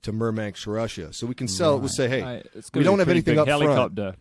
to 0.02 0.12
Murmansk, 0.12 0.68
Russia. 0.68 1.12
So 1.12 1.26
we 1.26 1.34
can 1.34 1.48
sell 1.48 1.74
it. 1.74 1.78
We'll 1.80 1.88
say, 1.88 2.08
hey, 2.08 2.44
it's 2.54 2.70
we 2.72 2.84
don't 2.84 3.00
have 3.00 3.08
anything 3.08 3.38
up 3.40 3.48
front. 3.48 3.62
helicopter. 3.62 4.14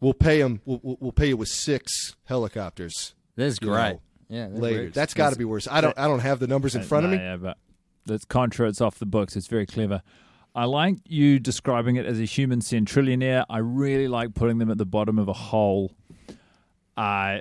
We'll 0.00 0.14
pay 0.14 0.40
them. 0.40 0.60
We'll, 0.64 0.80
we'll, 0.84 0.98
we'll 1.00 1.12
pay 1.12 1.28
you 1.28 1.36
with 1.36 1.48
six 1.48 2.14
helicopters 2.26 3.14
That's 3.36 3.58
you 3.60 3.68
great. 3.68 3.92
know, 3.94 4.00
yeah, 4.28 4.48
that 4.48 4.58
later. 4.60 4.82
works. 4.84 4.94
That's 4.94 5.14
got 5.14 5.32
to 5.32 5.38
be 5.38 5.44
worse. 5.44 5.66
I 5.70 5.80
don't. 5.80 5.98
I 5.98 6.06
don't 6.06 6.20
have 6.20 6.38
the 6.40 6.46
numbers 6.46 6.74
in 6.74 6.82
front 6.82 7.04
of 7.06 7.10
me. 7.12 7.18
Yeah, 7.18 7.36
but 7.36 7.58
that's 8.06 8.24
contra. 8.24 8.68
It's 8.68 8.80
off 8.80 8.98
the 8.98 9.06
books. 9.06 9.36
It's 9.36 9.46
very 9.48 9.66
clever. 9.66 10.02
I 10.54 10.66
like 10.66 10.98
you 11.08 11.40
describing 11.40 11.96
it 11.96 12.06
as 12.06 12.20
a 12.20 12.24
human 12.24 12.60
centrillionaire. 12.60 13.44
I 13.50 13.58
really 13.58 14.06
like 14.06 14.34
putting 14.34 14.58
them 14.58 14.70
at 14.70 14.78
the 14.78 14.86
bottom 14.86 15.18
of 15.18 15.26
a 15.28 15.32
hole. 15.32 15.92
Uh, 16.96 17.38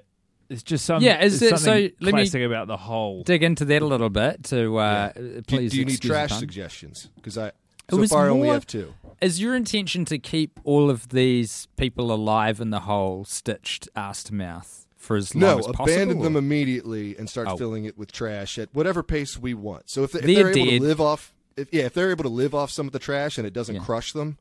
it's 0.49 0.63
just 0.63 0.85
some 0.85 1.01
Yeah, 1.01 1.21
is 1.23 1.39
there's 1.39 1.53
it- 1.53 1.57
so 1.59 1.65
something 1.65 1.83
let 1.99 2.13
me- 2.15 2.21
classic 2.21 2.43
about 2.43 2.67
the 2.67 2.77
hole. 2.77 3.23
dig 3.23 3.43
into 3.43 3.65
that 3.65 3.81
a 3.81 3.85
little 3.85 4.09
bit 4.09 4.43
to 4.45 4.77
uh, 4.77 5.11
Do, 5.13 5.41
please. 5.47 5.71
do 5.71 5.77
you 5.79 5.85
need 5.85 6.01
trash 6.01 6.29
pun. 6.31 6.39
suggestions? 6.39 7.09
Because 7.15 7.37
I 7.37 7.47
It 7.47 7.53
so 7.91 7.97
was 7.97 8.09
far 8.09 8.25
I 8.25 8.29
only 8.29 8.49
have 8.49 8.65
two. 8.67 8.93
Is 9.21 9.39
your 9.39 9.55
intention 9.55 10.05
to 10.05 10.17
keep 10.19 10.59
all 10.63 10.89
of 10.89 11.09
these 11.09 11.67
people 11.77 12.11
alive 12.11 12.59
in 12.59 12.71
the 12.71 12.81
hole, 12.81 13.25
stitched 13.25 13.87
ass 13.95 14.23
to 14.25 14.33
mouth 14.33 14.82
for 15.03 15.15
as 15.17 15.35
long 15.35 15.41
No, 15.41 15.59
as 15.59 15.65
possible? 15.67 15.83
abandon 15.85 16.19
them 16.21 16.35
immediately 16.35 17.15
and 17.17 17.29
start 17.29 17.47
Oh. 17.49 17.57
filling 17.57 17.85
it 17.85 17.97
with 17.97 18.11
trash 18.11 18.57
at 18.57 18.73
whatever 18.73 19.03
pace 19.03 19.37
we 19.37 19.53
want. 19.53 19.89
So 19.89 20.03
if, 20.03 20.11
they, 20.13 20.19
if 20.19 20.25
They're 20.25 20.35
they're 20.35 20.49
able 20.63 20.71
to 20.79 20.81
live 20.81 21.01
off, 21.01 21.33
if, 21.57 21.67
yeah, 21.71 21.83
if 21.83 21.93
they're 21.93 22.11
able 22.11 22.23
to 22.23 22.29
live 22.29 22.55
off 22.55 22.71
some 22.71 22.87
of 22.87 22.93
the 22.93 22.99
trash 22.99 23.37
and 23.37 23.45
it 23.45 23.53
doesn't 23.53 23.75
Yeah. 23.75 23.83
crush 23.83 24.13
them, 24.13 24.37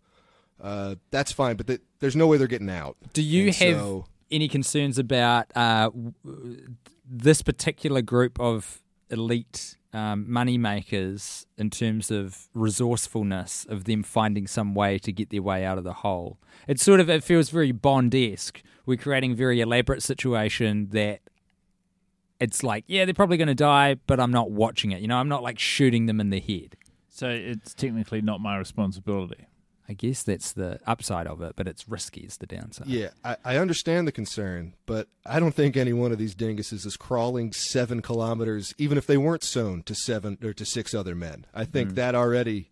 uh, 0.61 0.95
that's 1.11 1.33
fine. 1.33 1.57
But 1.57 1.67
th- 1.67 1.81
there's 2.01 2.15
no 2.17 2.27
way 2.29 2.37
they're 2.39 2.47
getting 2.47 2.71
out. 2.71 2.97
Do 3.13 3.23
you 3.23 3.47
And 3.47 3.55
have 3.57 3.77
so- 3.79 4.07
any 4.31 4.49
concerns 4.49 4.99
about 4.99 5.47
uh, 5.57 5.91
this 7.05 7.43
particular 7.43 8.01
group 8.03 8.39
of 8.41 8.81
elite 9.11 9.77
um, 9.93 10.31
money 10.31 10.57
makers 10.59 11.47
in 11.59 11.71
terms 11.71 12.11
of 12.11 12.49
resourcefulness 12.55 13.67
of 13.69 13.85
them 13.85 14.03
finding 14.03 14.47
some 14.47 14.75
way 14.75 14.99
to 14.99 15.13
get 15.13 15.31
their 15.31 15.43
way 15.43 15.65
out 15.65 15.79
of 15.79 15.85
the 15.85 15.93
hole? 15.95 16.39
It 16.67 16.81
sort 16.81 17.01
of 17.01 17.11
it 17.11 17.25
feels 17.25 17.51
very 17.51 17.73
Bond 17.73 18.15
esque. 18.15 18.63
We're 18.87 18.97
creating 18.97 19.33
a 19.33 19.35
very 19.37 19.61
elaborate 19.61 20.03
situation 20.03 20.89
that 20.91 21.21
it's 22.41 22.65
like, 22.65 22.85
yeah, 22.89 23.05
they're 23.05 23.15
probably 23.15 23.37
going 23.37 23.49
to 23.49 23.55
die, 23.55 23.97
but 24.07 24.19
I'm 24.19 24.33
not 24.33 24.51
watching 24.51 24.91
it. 24.91 25.01
You 25.01 25.09
know, 25.09 25.19
I'm 25.19 25.29
not 25.29 25.43
like 25.43 25.59
shooting 25.59 26.07
them 26.07 26.21
in 26.21 26.31
the 26.31 26.41
head. 26.41 26.77
So 27.09 27.29
it's 27.29 27.73
technically 27.75 28.21
not 28.21 28.41
my 28.41 28.57
responsibility. 28.57 29.47
I 29.93 29.95
guess 29.95 30.23
that's 30.23 30.53
the 30.53 30.81
upside 30.87 31.27
of 31.27 31.43
it, 31.43 31.53
but 31.55 31.69
it's 31.69 31.87
risky 31.87 32.23
is 32.23 32.39
the 32.39 32.47
downside. 32.47 32.87
Yeah, 32.87 33.09
I, 33.23 33.37
I 33.45 33.57
understand 33.59 34.09
the 34.09 34.13
concern, 34.13 34.73
but 34.87 35.07
I 35.27 35.39
don't 35.39 35.55
think 35.55 35.77
any 35.77 35.93
one 35.93 36.13
of 36.13 36.19
these 36.19 36.35
dinguses 36.35 36.87
is 36.87 36.97
crawling 36.97 37.53
seven 37.53 38.01
kilometers, 38.01 38.75
even 38.79 38.97
if 38.97 39.07
they 39.07 39.19
weren't 39.19 39.45
sewn 39.45 39.83
to 39.83 39.95
seven 39.95 40.39
or 40.43 40.55
to 40.55 40.65
six 40.65 40.95
other 40.95 41.15
men. 41.15 41.45
I 41.55 41.67
think 41.67 41.91
Mm. 41.91 41.95
that 41.97 42.15
already, 42.15 42.71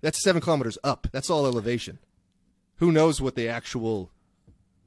that's 0.00 0.20
seven 0.24 0.42
kilometers 0.42 0.76
up. 0.82 1.06
That's 1.12 1.30
all 1.30 1.46
elevation. 1.46 2.00
Who 2.78 2.90
knows 2.90 3.20
what 3.20 3.36
the 3.36 3.48
actual? 3.48 4.10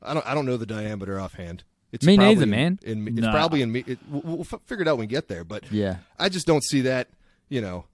I 0.01 0.13
don't. 0.13 0.25
I 0.27 0.33
don't 0.35 0.45
know 0.45 0.57
the 0.57 0.65
diameter 0.65 1.17
offhand. 1.17 1.63
It's 1.93 2.05
Me 2.05 2.17
probably 2.17 2.35
neither, 2.35 2.43
in- 2.43 2.49
man. 2.49 2.79
In, 2.83 3.07
it's 3.07 3.17
Nah. 3.21 3.31
probably 3.31 3.61
in 3.61 3.71
me. 3.71 3.83
It, 3.87 3.99
we'll, 4.09 4.21
we'll 4.37 4.43
figure 4.43 4.81
it 4.81 4.87
out 4.89 4.97
when 4.97 5.07
we 5.07 5.07
get 5.07 5.27
there. 5.29 5.43
But 5.45 5.71
Yeah. 5.71 5.97
I 6.19 6.27
just 6.29 6.45
don't 6.45 6.63
see 6.63 6.81
that. 6.81 7.07
You 7.47 7.61
know, 7.61 7.85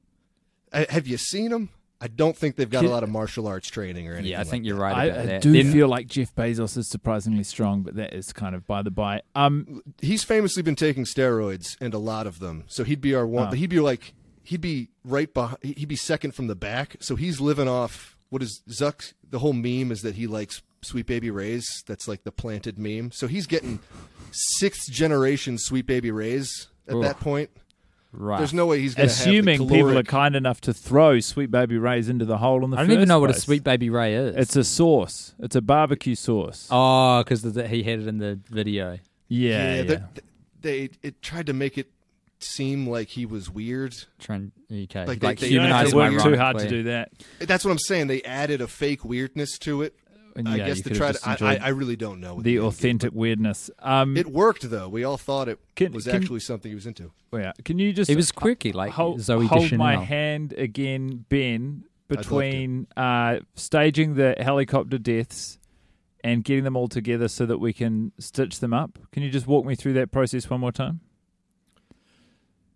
I, 0.74 0.86
have 0.89 1.06
you 1.08 1.17
seen 1.17 1.52
them? 1.52 1.69
I 2.06 2.08
don't 2.08 2.38
think 2.38 2.56
they've 2.56 2.70
got 2.70 2.86
a 2.86 2.88
lot 2.89 3.02
of 3.02 3.10
martial 3.10 3.48
arts 3.48 3.68
training 3.68 4.08
or 4.08 4.12
anything. 4.13 4.32
Yeah, 4.32 4.38
I 4.38 4.41
like 4.41 4.48
think 4.50 4.63
you're 4.65 4.76
right 4.76 4.96
I, 4.96 5.06
about 5.06 5.20
I 5.22 5.26
that. 5.26 5.41
do 5.41 5.52
Then- 5.52 5.72
feel 5.72 5.88
like 5.88 6.06
Jeff 6.06 6.36
Bezos 6.36 6.78
is 6.78 6.88
surprisingly 6.88 7.44
strong, 7.44 7.82
but 7.82 7.96
that 7.96 8.13
is 8.13 8.32
kind 8.32 8.54
of 8.54 8.68
by 8.68 8.84
the 8.84 8.91
by. 8.91 9.24
Um, 9.34 9.82
he's 10.02 10.24
famously 10.24 10.62
been 10.62 10.76
taking 10.76 11.04
steroids 11.06 11.76
and 11.82 11.96
a 11.96 11.98
lot 11.98 12.28
of 12.28 12.38
them. 12.38 12.63
So 12.68 12.84
he'd 12.84 13.02
be 13.02 13.15
our 13.15 13.26
one, 13.26 13.48
Oh. 13.48 13.50
but 13.50 13.58
he'd 13.58 13.72
be 13.72 13.80
like 13.80 14.13
he'd 14.44 14.62
be 14.62 14.89
right 15.04 15.34
behind. 15.34 15.58
He'd 15.63 15.88
be 15.88 15.96
second 15.96 16.34
from 16.36 16.46
the 16.46 16.56
back. 16.56 16.98
So 17.00 17.15
he's 17.15 17.41
living 17.41 17.68
off 17.68 18.15
what 18.30 18.44
is 18.44 18.62
Zuck. 18.70 19.13
The 19.28 19.39
whole 19.39 19.54
meme 19.54 19.91
is 19.91 20.04
that 20.04 20.13
he 20.13 20.28
likes 20.28 20.62
Sweet 20.84 21.08
Baby 21.08 21.32
Ray's. 21.32 21.65
That's 21.88 22.08
like 22.08 22.24
the 22.24 22.32
planted 22.32 22.78
meme. 22.78 23.12
So 23.13 23.26
he's 23.26 23.48
getting 23.48 23.80
sixth 24.32 24.91
generation 24.91 25.58
Sweet 25.58 25.88
Baby 25.88 26.12
Ray's 26.12 26.68
at 26.88 26.94
Oof. 26.96 27.04
that 27.04 27.20
point. 27.20 27.50
Right. 28.17 28.38
There's 28.39 28.54
no 28.54 28.65
way 28.65 28.80
he's 28.80 28.95
going 28.95 29.08
to 29.08 29.13
assuming 29.13 29.60
have 29.60 29.67
the 29.69 29.75
people 29.75 29.97
are 29.97 30.04
kind 30.04 30.36
enough 30.36 30.62
to 30.62 30.73
throw 30.73 31.19
Sweet 31.19 31.51
Baby 31.51 31.78
Ray's 31.78 32.10
into 32.10 32.25
the 32.25 32.38
hole 32.38 32.63
in 32.63 32.71
the 32.71 32.78
I 32.78 32.82
don't 32.82 32.91
even 32.91 33.01
first 33.01 33.08
know 33.10 33.19
what 33.19 33.30
a 33.30 33.34
place. 33.34 33.43
sweet 33.43 33.63
baby 33.63 33.89
ray 33.89 34.15
is. 34.15 34.36
It's 34.36 34.56
a 34.56 34.63
sauce. 34.63 35.34
It's 35.39 35.56
a 35.56 35.62
barbecue 35.62 36.15
sauce. 36.15 36.67
oh, 36.71 37.23
because 37.23 37.43
he 37.43 37.84
had 37.84 37.99
it 37.99 38.08
in 38.08 38.17
the 38.17 38.39
video. 38.49 38.99
yeah, 39.28 39.82
yeah. 39.82 39.84
They, 39.84 39.99
they 40.62 40.89
it 41.04 41.21
tried 41.21 41.45
to 41.47 41.54
make 41.54 41.78
it 41.78 41.91
seem 42.39 42.88
like 42.88 43.08
he 43.10 43.25
was 43.25 43.49
weird. 43.49 43.95
Trying, 44.19 44.51
okay, 44.71 45.06
Like 45.06 45.23
like, 45.23 45.39
they- 45.39 45.47
they- 45.47 45.54
You 45.54 45.60
don't 45.60 45.69
have 45.69 45.88
humanize 45.88 45.91
to 45.91 45.99
him 45.99 46.13
work 46.15 46.23
too 46.23 46.38
hard 46.38 46.58
to 46.60 46.67
do 46.69 46.84
that. 46.84 47.12
That's 47.39 47.63
what 47.65 47.71
I'm 47.71 47.80
saying. 47.80 48.08
They 48.08 48.21
added 48.23 48.62
a 48.62 48.67
fake 48.67 49.04
weirdness 49.06 49.58
to 49.60 49.82
it. 49.84 49.95
And 50.38 50.50
I 50.50 50.58
guess 50.58 50.78
you 50.78 50.84
to 50.84 50.89
could 50.89 50.98
try 50.98 51.08
to. 51.08 51.13
just 51.13 51.41
I, 51.41 51.56
I, 51.56 51.69
really 51.69 51.95
don't 51.95 52.19
know 52.19 52.36
what 52.36 52.43
the 52.43 52.56
they 52.56 52.62
did, 52.62 52.65
authentic 52.67 53.13
weirdness. 53.13 53.69
Um, 53.80 54.17
It 54.17 54.28
worked 54.28 54.69
though. 54.69 54.89
We 54.89 55.04
all 55.06 55.17
thought 55.17 55.48
it 55.48 55.60
Can- 55.76 55.93
was 55.93 56.04
can- 56.06 56.15
actually 56.17 56.41
something 56.41 56.69
he 56.69 56.76
was 56.76 56.86
into. 56.86 57.12
yeah. 57.34 57.54
Can 57.63 57.80
you 57.80 57.93
just 57.93 58.10
He 58.10 58.15
was 58.17 58.32
quirky, 58.34 58.74
like 58.74 58.91
hold, 58.91 59.21
Zoe 59.21 59.45
hold 59.48 59.62
Deschanel. 59.62 59.86
my 59.86 59.95
hand 59.95 60.54
again, 60.58 61.26
Ben? 61.30 61.86
I'd 62.10 62.17
love 62.17 62.24
to. 62.26 62.30
between 62.30 62.88
uh, 62.98 63.38
staging 63.56 64.15
the 64.15 64.36
helicopter 64.38 64.98
deaths 64.98 65.58
and 66.24 66.43
getting 66.43 66.63
them 66.65 66.76
all 66.76 66.88
together 66.89 67.28
so 67.30 67.45
that 67.45 67.60
we 67.60 67.71
can 67.71 68.12
stitch 68.19 68.60
them 68.60 68.74
up. 68.74 69.00
Can 69.12 69.24
you 69.24 69.30
just 69.32 69.48
walk 69.48 69.65
me 69.65 69.74
through 69.76 69.93
that 69.93 70.12
process 70.12 70.50
one 70.50 70.60
more 70.60 70.71
time? 70.74 71.00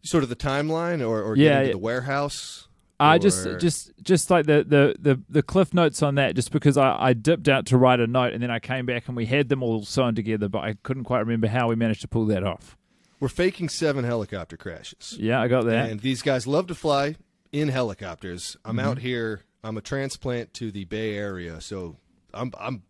Sort 0.02 0.24
of 0.24 0.30
the 0.30 0.36
timeline, 0.36 1.06
or, 1.06 1.22
or 1.22 1.36
Yeah, 1.36 1.50
getting 1.50 1.60
to 1.62 1.68
yeah. 1.68 1.72
the 1.74 1.78
warehouse. 1.78 2.69
Uh, 3.00 3.18
just 3.18 3.48
just 3.60 3.92
just 4.02 4.30
like 4.30 4.46
the, 4.46 4.64
the, 4.68 4.96
the, 5.00 5.22
the 5.30 5.42
cliff 5.44 5.74
notes 5.74 6.04
on 6.04 6.16
that, 6.16 6.36
just 6.36 6.52
because 6.52 6.76
I, 6.78 6.96
I 7.00 7.14
dipped 7.14 7.48
out 7.48 7.66
to 7.68 7.78
write 7.78 8.00
a 8.02 8.08
note 8.08 8.34
and 8.34 8.44
then 8.44 8.52
I 8.52 8.60
came 8.60 8.86
back 8.86 9.08
and 9.08 9.16
we 9.16 9.26
had 9.26 9.48
them 9.50 9.64
all 9.64 9.84
sewn 9.84 10.16
together, 10.16 10.50
but 10.50 10.60
I 10.60 10.76
couldn't 10.84 11.06
quite 11.06 11.20
remember 11.22 11.48
how 11.48 11.70
we 11.70 11.76
managed 11.76 12.02
to 12.02 12.08
pull 12.10 12.26
that 12.26 12.44
off. 12.44 12.76
we're 13.22 13.30
faking 13.30 13.70
seven 13.70 14.04
helicopter 14.04 14.58
crashes. 14.58 15.16
Yeah, 15.20 15.42
I 15.42 15.48
got 15.48 15.66
that. 15.66 15.90
And 15.90 16.02
these 16.02 16.22
guys 16.22 16.46
love 16.46 16.68
to 16.68 16.76
fly 16.76 17.16
in 17.54 17.70
helicopters. 17.70 18.58
I'm 18.66 18.76
Mm-hmm. 18.78 18.88
out 18.88 18.98
here. 19.00 19.42
I'm 19.64 19.78
a 19.78 19.82
transplant 19.82 20.54
to 20.56 20.72
the 20.72 20.86
Bay 20.86 21.16
Area, 21.16 21.60
so 21.62 21.98
I'm 22.34 22.52
I'm 22.60 22.84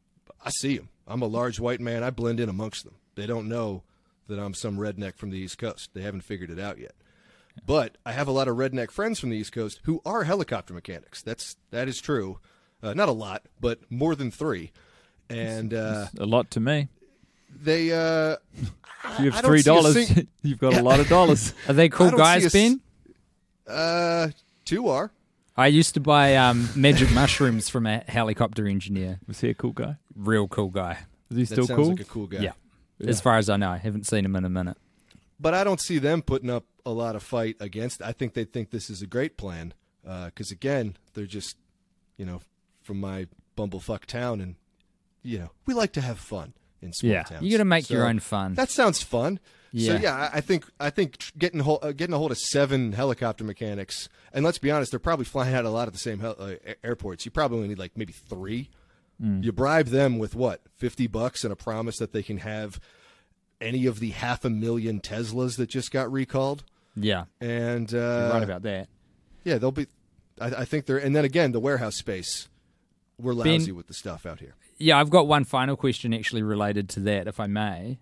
I 0.44 0.50
see 0.50 0.78
them. 0.78 0.90
I'm 1.08 1.22
a 1.22 1.28
large 1.28 1.60
white 1.60 1.82
man. 1.82 2.04
I 2.04 2.10
blend 2.12 2.40
in 2.40 2.50
amongst 2.50 2.84
them. 2.84 2.96
They 3.16 3.26
don't 3.26 3.48
know 3.48 3.84
that 4.28 4.40
I'm 4.40 4.54
some 4.54 4.78
redneck 4.78 5.18
from 5.18 5.32
the 5.32 5.38
East 5.38 5.58
Coast. 5.58 5.90
They 5.94 6.02
haven't 6.02 6.22
figured 6.22 6.50
it 6.52 6.60
out 6.60 6.78
yet. 6.80 6.94
But 7.66 7.98
I 8.06 8.12
have 8.14 8.28
a 8.28 8.32
lot 8.32 8.48
of 8.48 8.58
redneck 8.58 8.92
friends 8.92 9.20
from 9.20 9.30
the 9.30 9.38
East 9.38 9.52
Coast 9.52 9.80
who 9.84 10.02
are 10.06 10.24
helicopter 10.24 10.74
mechanics. 10.74 11.22
That's 11.22 11.56
that 11.72 11.88
is 11.88 12.00
true. 12.02 12.40
Uh, 12.82 12.94
not 12.94 13.10
a 13.10 13.14
lot, 13.14 13.44
but 13.60 13.80
more 13.92 14.16
than 14.16 14.32
three. 14.32 14.72
And 15.30 15.74
uh, 15.74 16.08
a 16.18 16.26
lot 16.26 16.50
to 16.52 16.60
me. 16.60 16.88
they 17.62 17.92
uh, 17.92 18.38
you 19.20 19.32
have 19.32 19.42
don't 19.42 19.44
three 19.44 19.62
dollars, 19.62 20.08
sing- 20.08 20.28
you've 20.42 20.60
got 20.60 20.74
a 20.76 20.82
lot 20.84 21.00
of 21.00 21.08
dollars. 21.18 21.54
Are 21.68 21.74
they 21.74 21.90
cool 21.90 22.08
I 22.08 22.10
a 22.10 22.18
guys, 22.18 22.52
Ben? 22.54 22.82
uh, 23.68 24.30
two 24.66 24.88
are. 24.90 25.12
I 25.58 25.68
used 25.68 25.94
to 25.96 26.00
buy 26.00 26.36
um, 26.38 26.70
magic 26.76 27.12
mushrooms 27.12 27.68
from 27.68 27.86
a 27.86 28.00
helicopter 28.08 28.66
engineer. 28.66 29.20
Was 29.28 29.42
he 29.42 29.50
a 29.50 29.54
cool 29.54 29.74
guy? 29.74 29.98
Real 30.16 30.48
cool 30.48 30.70
guy. 30.70 31.00
Is 31.30 31.38
he 31.38 31.44
That 31.44 31.48
still 31.56 31.68
sounds 31.68 31.78
cool? 31.78 31.90
like 31.90 32.00
a 32.00 32.04
cool 32.06 32.28
guy. 32.28 32.40
Yeah. 32.40 32.52
As 33.06 33.20
far 33.22 33.38
as 33.38 33.50
I 33.50 33.58
know, 33.58 33.70
I 33.70 33.78
haven't 33.78 34.06
seen 34.08 34.24
him 34.26 34.36
in 34.38 34.46
a 34.46 34.50
minute. 34.50 34.78
but 35.40 35.54
I 35.54 35.64
don't 35.66 35.80
see 35.82 35.98
them 36.00 36.22
putting 36.22 36.50
up 36.50 36.64
a 36.90 36.94
lot 36.94 37.16
of 37.16 37.24
fight 37.24 37.56
against. 37.60 38.02
I 38.02 38.12
think 38.12 38.34
they 38.34 38.44
think 38.46 38.72
this 38.72 38.90
is 38.90 39.02
a 39.02 39.08
great 39.08 39.38
plan 39.38 39.74
because 40.04 40.52
again, 40.52 40.98
they're 41.14 41.26
just 41.26 41.56
you 42.18 42.26
know 42.26 42.42
from 42.84 43.00
my 43.00 43.28
bumblefuck 43.58 44.06
town, 44.06 44.42
and 44.42 44.56
you 45.24 45.40
know 45.40 45.52
we 45.66 45.74
like 45.74 45.94
to 45.94 46.02
have 46.02 46.20
fun 46.20 46.54
in 46.82 46.94
small 46.94 47.12
Yeah. 47.12 47.24
towns. 47.24 47.44
You 47.44 47.52
got 47.52 47.58
to 47.58 47.66
make 47.66 47.90
your 47.90 48.06
own 48.08 48.20
fun. 48.20 48.54
That 48.56 48.70
sounds 48.70 49.02
fun. 49.04 49.40
Yeah. 49.72 49.98
So 49.98 50.02
yeah, 50.02 50.30
I- 50.34 50.42
think 50.42 50.66
I 50.80 50.90
think 50.90 51.18
getting 51.38 51.60
hold, 51.60 51.84
uh, 51.84 51.92
getting 51.92 52.14
a 52.16 52.18
hold 52.18 52.32
of 52.32 52.40
seven 52.40 52.94
helicopter 52.94 53.44
mechanics, 53.44 54.10
and 54.34 54.44
let's 54.44 54.58
be 54.58 54.72
honest, 54.72 54.92
they're 54.92 55.00
probably 55.00 55.26
flying 55.26 55.54
out 55.54 55.66
a 55.66 55.70
lot 55.70 55.88
of 55.88 55.94
the 55.94 56.00
same 56.00 56.20
hel- 56.20 56.38
uh, 56.40 56.56
airports. 56.84 57.24
You 57.26 57.32
probably 57.32 57.68
need 57.68 57.78
like 57.78 57.96
maybe 57.96 58.14
three. 58.14 58.70
Mm. 59.22 59.44
You 59.44 59.52
bribe 59.52 59.88
them 59.88 60.18
with 60.18 60.34
what 60.34 60.62
fifty 60.76 61.06
bucks 61.06 61.44
and 61.44 61.54
a 61.54 61.56
promise 61.56 61.98
that 61.98 62.14
they 62.14 62.24
can 62.24 62.38
have 62.38 62.80
any 63.62 63.86
of 63.86 64.00
the 64.00 64.12
half 64.12 64.44
a 64.46 64.50
million 64.50 65.02
Teslas 65.02 65.58
that 65.58 65.70
just 65.70 65.92
got 65.92 66.10
recalled, 66.12 66.64
yeah, 67.00 67.26
and 67.42 67.92
you're 67.92 68.04
uh, 68.04 68.34
right 68.34 68.44
about 68.44 68.64
that. 68.64 68.88
yeah, 69.44 69.58
they'll 69.58 69.72
be. 69.72 69.88
I, 70.40 70.48
I 70.48 70.66
think 70.66 70.86
they're, 70.86 70.98
and 70.98 71.16
then 71.16 71.26
again, 71.26 71.52
the 71.52 71.60
warehouse 71.60 71.96
space. 71.96 72.48
We're 73.20 73.36
Ben- 73.36 73.60
lousy 73.60 73.72
with 73.72 73.88
the 73.88 73.94
stuff 73.94 74.26
out 74.26 74.40
here. 74.40 74.56
Yeah, 74.78 74.98
I've 74.98 75.10
got 75.10 75.28
one 75.28 75.44
final 75.44 75.76
question 75.76 76.14
actually 76.14 76.42
related 76.42 76.88
to 76.90 77.02
that, 77.02 77.28
if 77.28 77.40
I 77.40 77.48
may. 77.48 78.00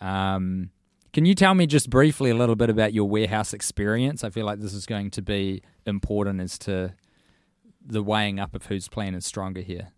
Um, 0.00 0.70
can 1.12 1.24
you 1.26 1.34
tell 1.34 1.54
me 1.54 1.66
just 1.66 1.90
briefly 1.90 2.30
a 2.30 2.34
little 2.34 2.54
bit 2.54 2.70
about 2.70 2.92
your 2.92 3.08
warehouse 3.08 3.52
experience? 3.52 4.22
I 4.22 4.30
feel 4.30 4.46
like 4.46 4.60
this 4.60 4.72
is 4.72 4.86
going 4.86 5.10
to 5.10 5.22
be 5.22 5.62
important 5.84 6.40
as 6.40 6.58
to 6.60 6.94
the 7.84 8.02
weighing 8.02 8.38
up 8.38 8.54
of 8.54 8.66
whose 8.66 8.88
plan 8.88 9.14
is 9.16 9.26
stronger 9.26 9.60
here. 9.60 9.88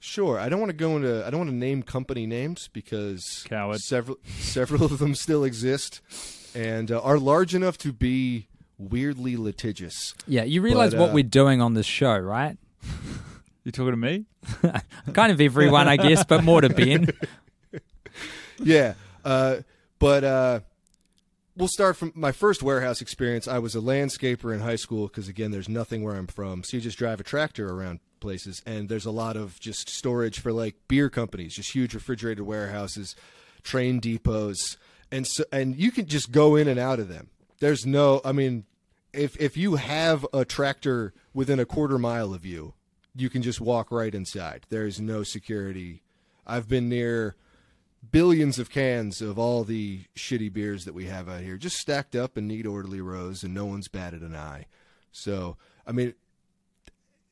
Sure. 0.00 0.38
I 0.38 0.48
don't 0.48 0.58
want 0.58 0.70
to 0.70 0.76
go 0.76 0.96
into. 0.96 1.24
I 1.24 1.30
don't 1.30 1.38
want 1.38 1.50
to 1.50 1.56
name 1.56 1.84
company 1.84 2.26
names 2.26 2.68
because 2.72 3.44
Coward. 3.48 3.78
several 3.80 4.18
several 4.40 4.84
of 4.84 4.98
them 4.98 5.14
still 5.14 5.44
exist 5.44 6.00
and 6.54 6.90
uh, 6.90 7.00
are 7.00 7.18
large 7.18 7.54
enough 7.54 7.78
to 7.78 7.92
be 7.92 8.48
weirdly 8.78 9.36
litigious. 9.36 10.14
Yeah, 10.26 10.44
you 10.44 10.62
realize 10.62 10.92
But, 10.92 11.00
what 11.00 11.10
uh, 11.10 11.14
we're 11.14 11.22
doing 11.22 11.60
on 11.60 11.74
this 11.74 11.86
show, 11.86 12.16
right? 12.18 12.56
You 13.64 13.70
talking 13.70 13.92
to 13.92 13.96
me? 13.96 14.24
kind 15.12 15.30
of 15.30 15.40
everyone, 15.40 15.86
I 15.86 15.96
guess, 15.96 16.24
but 16.24 16.42
more 16.42 16.60
to 16.62 16.68
Ben. 16.68 17.10
Yeah. 18.58 18.94
Uh, 19.24 19.58
but 19.98 20.24
uh, 20.24 20.60
we'll 21.56 21.68
start 21.68 21.96
from 21.96 22.12
my 22.14 22.32
first 22.32 22.62
warehouse 22.62 23.00
experience. 23.00 23.46
I 23.48 23.58
was 23.58 23.74
a 23.74 23.80
landscaper 23.80 24.54
in 24.54 24.60
high 24.60 24.76
school 24.76 25.06
because 25.08 25.28
again, 25.28 25.50
there's 25.50 25.68
nothing 25.68 26.02
where 26.02 26.14
I'm 26.14 26.26
from, 26.26 26.62
so 26.64 26.76
you 26.76 26.80
just 26.80 26.98
drive 26.98 27.20
a 27.20 27.24
tractor 27.24 27.70
around 27.72 28.00
places, 28.20 28.62
and 28.66 28.88
there's 28.88 29.06
a 29.06 29.10
lot 29.10 29.36
of 29.36 29.58
just 29.60 29.88
storage 29.88 30.40
for 30.40 30.52
like 30.52 30.76
beer 30.88 31.10
companies, 31.10 31.54
just 31.54 31.72
huge 31.74 31.94
refrigerated 31.94 32.44
warehouses, 32.44 33.14
train 33.62 34.00
depots, 34.00 34.76
and 35.12 35.26
so 35.26 35.44
and 35.52 35.76
you 35.76 35.92
can 35.92 36.06
just 36.06 36.32
go 36.32 36.56
in 36.56 36.66
and 36.66 36.80
out 36.80 36.98
of 36.98 37.08
them. 37.08 37.28
There's 37.60 37.86
no, 37.86 38.20
I 38.24 38.32
mean, 38.32 38.64
if 39.12 39.40
if 39.40 39.56
you 39.56 39.76
have 39.76 40.26
a 40.32 40.44
tractor 40.44 41.12
within 41.32 41.60
a 41.60 41.66
quarter 41.66 41.98
mile 41.98 42.34
of 42.34 42.44
you, 42.44 42.74
you 43.14 43.30
can 43.30 43.42
just 43.42 43.60
walk 43.60 43.92
right 43.92 44.14
inside. 44.14 44.66
There's 44.70 45.00
no 45.00 45.22
security. 45.22 46.02
I've 46.46 46.68
been 46.68 46.88
near 46.88 47.36
billions 48.10 48.58
of 48.58 48.70
cans 48.70 49.22
of 49.22 49.38
all 49.38 49.62
the 49.62 50.00
shitty 50.16 50.52
beers 50.52 50.84
that 50.86 50.94
we 50.94 51.06
have 51.06 51.28
out 51.28 51.42
here, 51.42 51.56
just 51.56 51.76
stacked 51.76 52.16
up 52.16 52.36
in 52.36 52.48
neat, 52.48 52.66
orderly 52.66 53.00
rows, 53.00 53.44
and 53.44 53.54
no 53.54 53.64
one's 53.64 53.86
batted 53.86 54.22
an 54.22 54.34
eye. 54.34 54.66
So, 55.12 55.56
I 55.86 55.92
mean, 55.92 56.14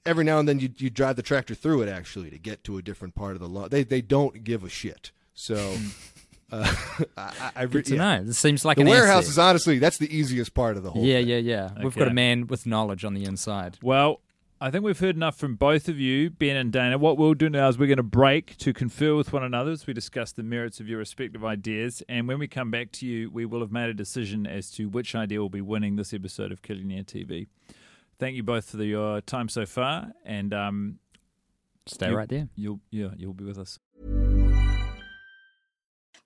every 0.07 0.25
now 0.25 0.39
and 0.39 0.49
then 0.49 0.61
you 0.61 0.71
you 0.77 0.91
drive 0.91 1.17
the 1.17 1.23
tractor 1.23 1.55
through 1.55 1.83
it 1.83 1.89
actually 1.89 2.31
to 2.31 2.39
get 2.39 2.63
to 2.65 2.77
a 2.77 2.83
different 2.83 3.15
part 3.15 3.33
of 3.33 3.41
the 3.41 3.49
law. 3.49 3.69
They 3.69 3.85
they 3.85 4.03
don't 4.03 4.45
give 4.45 4.63
a 4.63 4.69
shit. 4.69 5.13
So, 5.35 5.77
uh, 6.53 6.75
I, 7.17 7.23
I, 7.23 7.51
I 7.57 7.67
Good 7.67 7.85
to 7.87 7.97
yeah. 7.97 8.19
know. 8.19 8.25
This 8.25 8.39
seems 8.39 8.65
like 8.65 8.77
The 8.77 8.83
an 8.83 8.89
warehouse 8.89 9.25
asset. 9.25 9.31
is 9.31 9.39
honestly 9.39 9.79
that's 9.79 9.99
the 9.99 10.15
easiest 10.15 10.55
part 10.55 10.77
of 10.77 10.83
the 10.83 10.91
whole. 10.91 11.03
Yeah, 11.05 11.19
thing. 11.19 11.29
yeah, 11.29 11.37
yeah. 11.39 11.71
We've 11.83 11.95
got 11.97 12.09
a 12.09 12.15
man 12.15 12.47
with 12.47 12.67
knowledge 12.67 13.05
on 13.05 13.15
the 13.15 13.25
inside. 13.25 13.79
Well, 13.83 14.21
I 14.63 14.71
think 14.71 14.85
we've 14.85 14.99
heard 14.99 15.17
enough 15.17 15.37
from 15.39 15.55
both 15.57 15.89
of 15.89 15.99
you, 15.99 16.29
Ben 16.29 16.55
and 16.55 16.71
Dana. 16.71 16.99
What 16.99 17.17
we'll 17.17 17.33
do 17.33 17.49
now 17.49 17.69
is 17.69 17.79
we're 17.79 17.87
going 17.87 17.97
to 17.97 18.03
break 18.03 18.59
to 18.59 18.75
confer 18.75 19.15
with 19.17 19.33
one 19.33 19.43
another 19.43 19.71
as 19.71 19.87
we 19.87 19.95
discuss 19.95 20.33
the 20.33 20.43
merits 20.43 20.81
of 20.81 20.87
your 20.89 20.99
respective 20.99 21.43
ideas. 21.43 22.03
And 22.11 22.29
when 22.29 22.39
we 22.39 22.47
come 22.47 22.71
back 22.71 22.93
to 22.93 23.07
you, 23.07 23.31
we 23.31 23.47
will 23.47 23.61
have 23.61 23.73
made 23.73 23.89
a 23.89 23.95
decision 23.95 24.47
as 24.47 24.71
to 24.73 24.91
which 24.91 25.15
idea 25.15 25.41
will 25.41 25.49
be 25.49 25.63
winning 25.63 25.97
this 25.97 26.13
episode 26.13 26.53
of 26.53 26.61
Killionaire 26.61 27.05
TV. 27.07 27.47
Thank 28.19 28.37
you 28.37 28.43
both 28.43 28.67
for 28.67 28.77
the, 28.77 28.85
your 28.85 29.23
time 29.23 29.49
so 29.49 29.65
far, 29.65 30.13
and 30.27 30.53
um, 30.53 30.99
Stay 31.87 32.11
you- 32.11 32.17
right 32.19 32.29
there. 32.29 32.49
You'll 32.55 32.81
yeah, 32.91 33.09
you'll 33.17 33.33
be 33.33 33.45
with 33.45 33.57
us. 33.59 33.79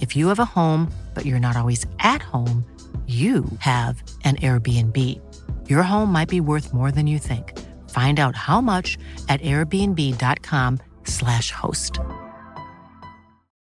If 0.00 0.16
you 0.16 0.28
have 0.28 0.38
a 0.38 0.44
home, 0.44 0.92
but 1.12 1.26
you're 1.26 1.40
not 1.40 1.56
always 1.56 1.84
at 1.98 2.22
home, 2.22 2.64
you 3.06 3.44
have 3.58 4.02
an 4.24 4.36
Airbnb. 4.36 5.20
Your 5.68 5.82
home 5.82 6.10
might 6.10 6.30
be 6.30 6.40
worth 6.40 6.72
more 6.72 6.90
than 6.90 7.06
you 7.06 7.18
think. 7.18 7.52
Find 7.90 8.18
out 8.18 8.34
how 8.34 8.62
much 8.62 8.96
at 9.28 9.42
airbnb.com/slash 9.42 11.50
host. 11.50 11.98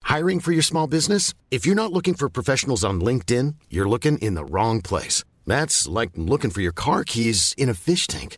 Hiring 0.04 0.42
for 0.42 0.52
your 0.52 0.64
small 0.64 0.88
business? 0.88 1.34
If 1.52 1.66
you're 1.66 1.76
not 1.76 1.94
looking 1.94 2.16
for 2.16 2.28
professionals 2.30 2.84
on 2.84 3.00
LinkedIn, 3.00 3.56
you're 3.70 3.88
looking 3.88 4.18
in 4.18 4.34
the 4.34 4.44
wrong 4.44 4.82
place. 4.82 5.24
That's 5.46 5.88
like 5.88 6.10
looking 6.16 6.52
for 6.52 6.60
your 6.62 6.74
car 6.74 7.06
keys 7.06 7.54
in 7.58 7.70
a 7.70 7.74
fish 7.74 8.08
tank. 8.08 8.38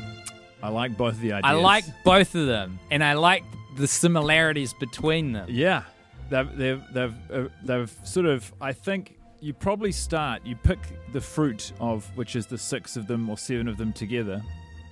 I 0.63 0.69
like 0.69 0.97
both 0.97 1.19
the 1.19 1.33
ideas. 1.33 1.43
I 1.43 1.53
like 1.53 1.85
both 2.03 2.35
of 2.35 2.47
them, 2.47 2.79
and 2.89 3.03
I 3.03 3.13
like 3.13 3.43
the 3.75 3.87
similarities 3.87 4.73
between 4.73 5.31
them. 5.31 5.47
Yeah, 5.49 5.83
they've 6.29 6.55
they've 6.55 6.83
they've, 6.93 7.13
uh, 7.31 7.47
they've 7.63 7.93
sort 8.03 8.25
of. 8.25 8.51
I 8.61 8.73
think 8.73 9.17
you 9.39 9.53
probably 9.53 9.91
start. 9.91 10.45
You 10.45 10.55
pick 10.55 10.79
the 11.13 11.21
fruit 11.21 11.73
of 11.79 12.05
which 12.15 12.35
is 12.35 12.45
the 12.45 12.57
six 12.57 12.95
of 12.95 13.07
them 13.07 13.29
or 13.29 13.37
seven 13.37 13.67
of 13.67 13.77
them 13.77 13.91
together. 13.93 14.41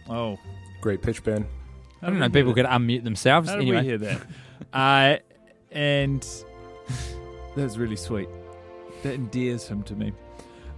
Oh, 0.09 0.37
Great 0.81 1.01
pitch, 1.01 1.23
Ben. 1.23 1.45
I 2.01 2.07
don't 2.07 2.19
know. 2.19 2.29
People 2.29 2.53
could 2.53 2.65
unmute 2.65 3.03
themselves 3.03 3.49
How 3.49 3.55
did 3.55 3.63
anyway. 3.63 3.81
we 3.81 3.87
hear 3.87 3.97
that? 3.97 4.21
uh, 4.73 5.17
and 5.71 6.21
that 7.55 7.63
was 7.63 7.77
really 7.77 7.97
sweet. 7.97 8.29
That 9.03 9.13
endears 9.13 9.67
him 9.67 9.83
to 9.83 9.95
me. 9.95 10.13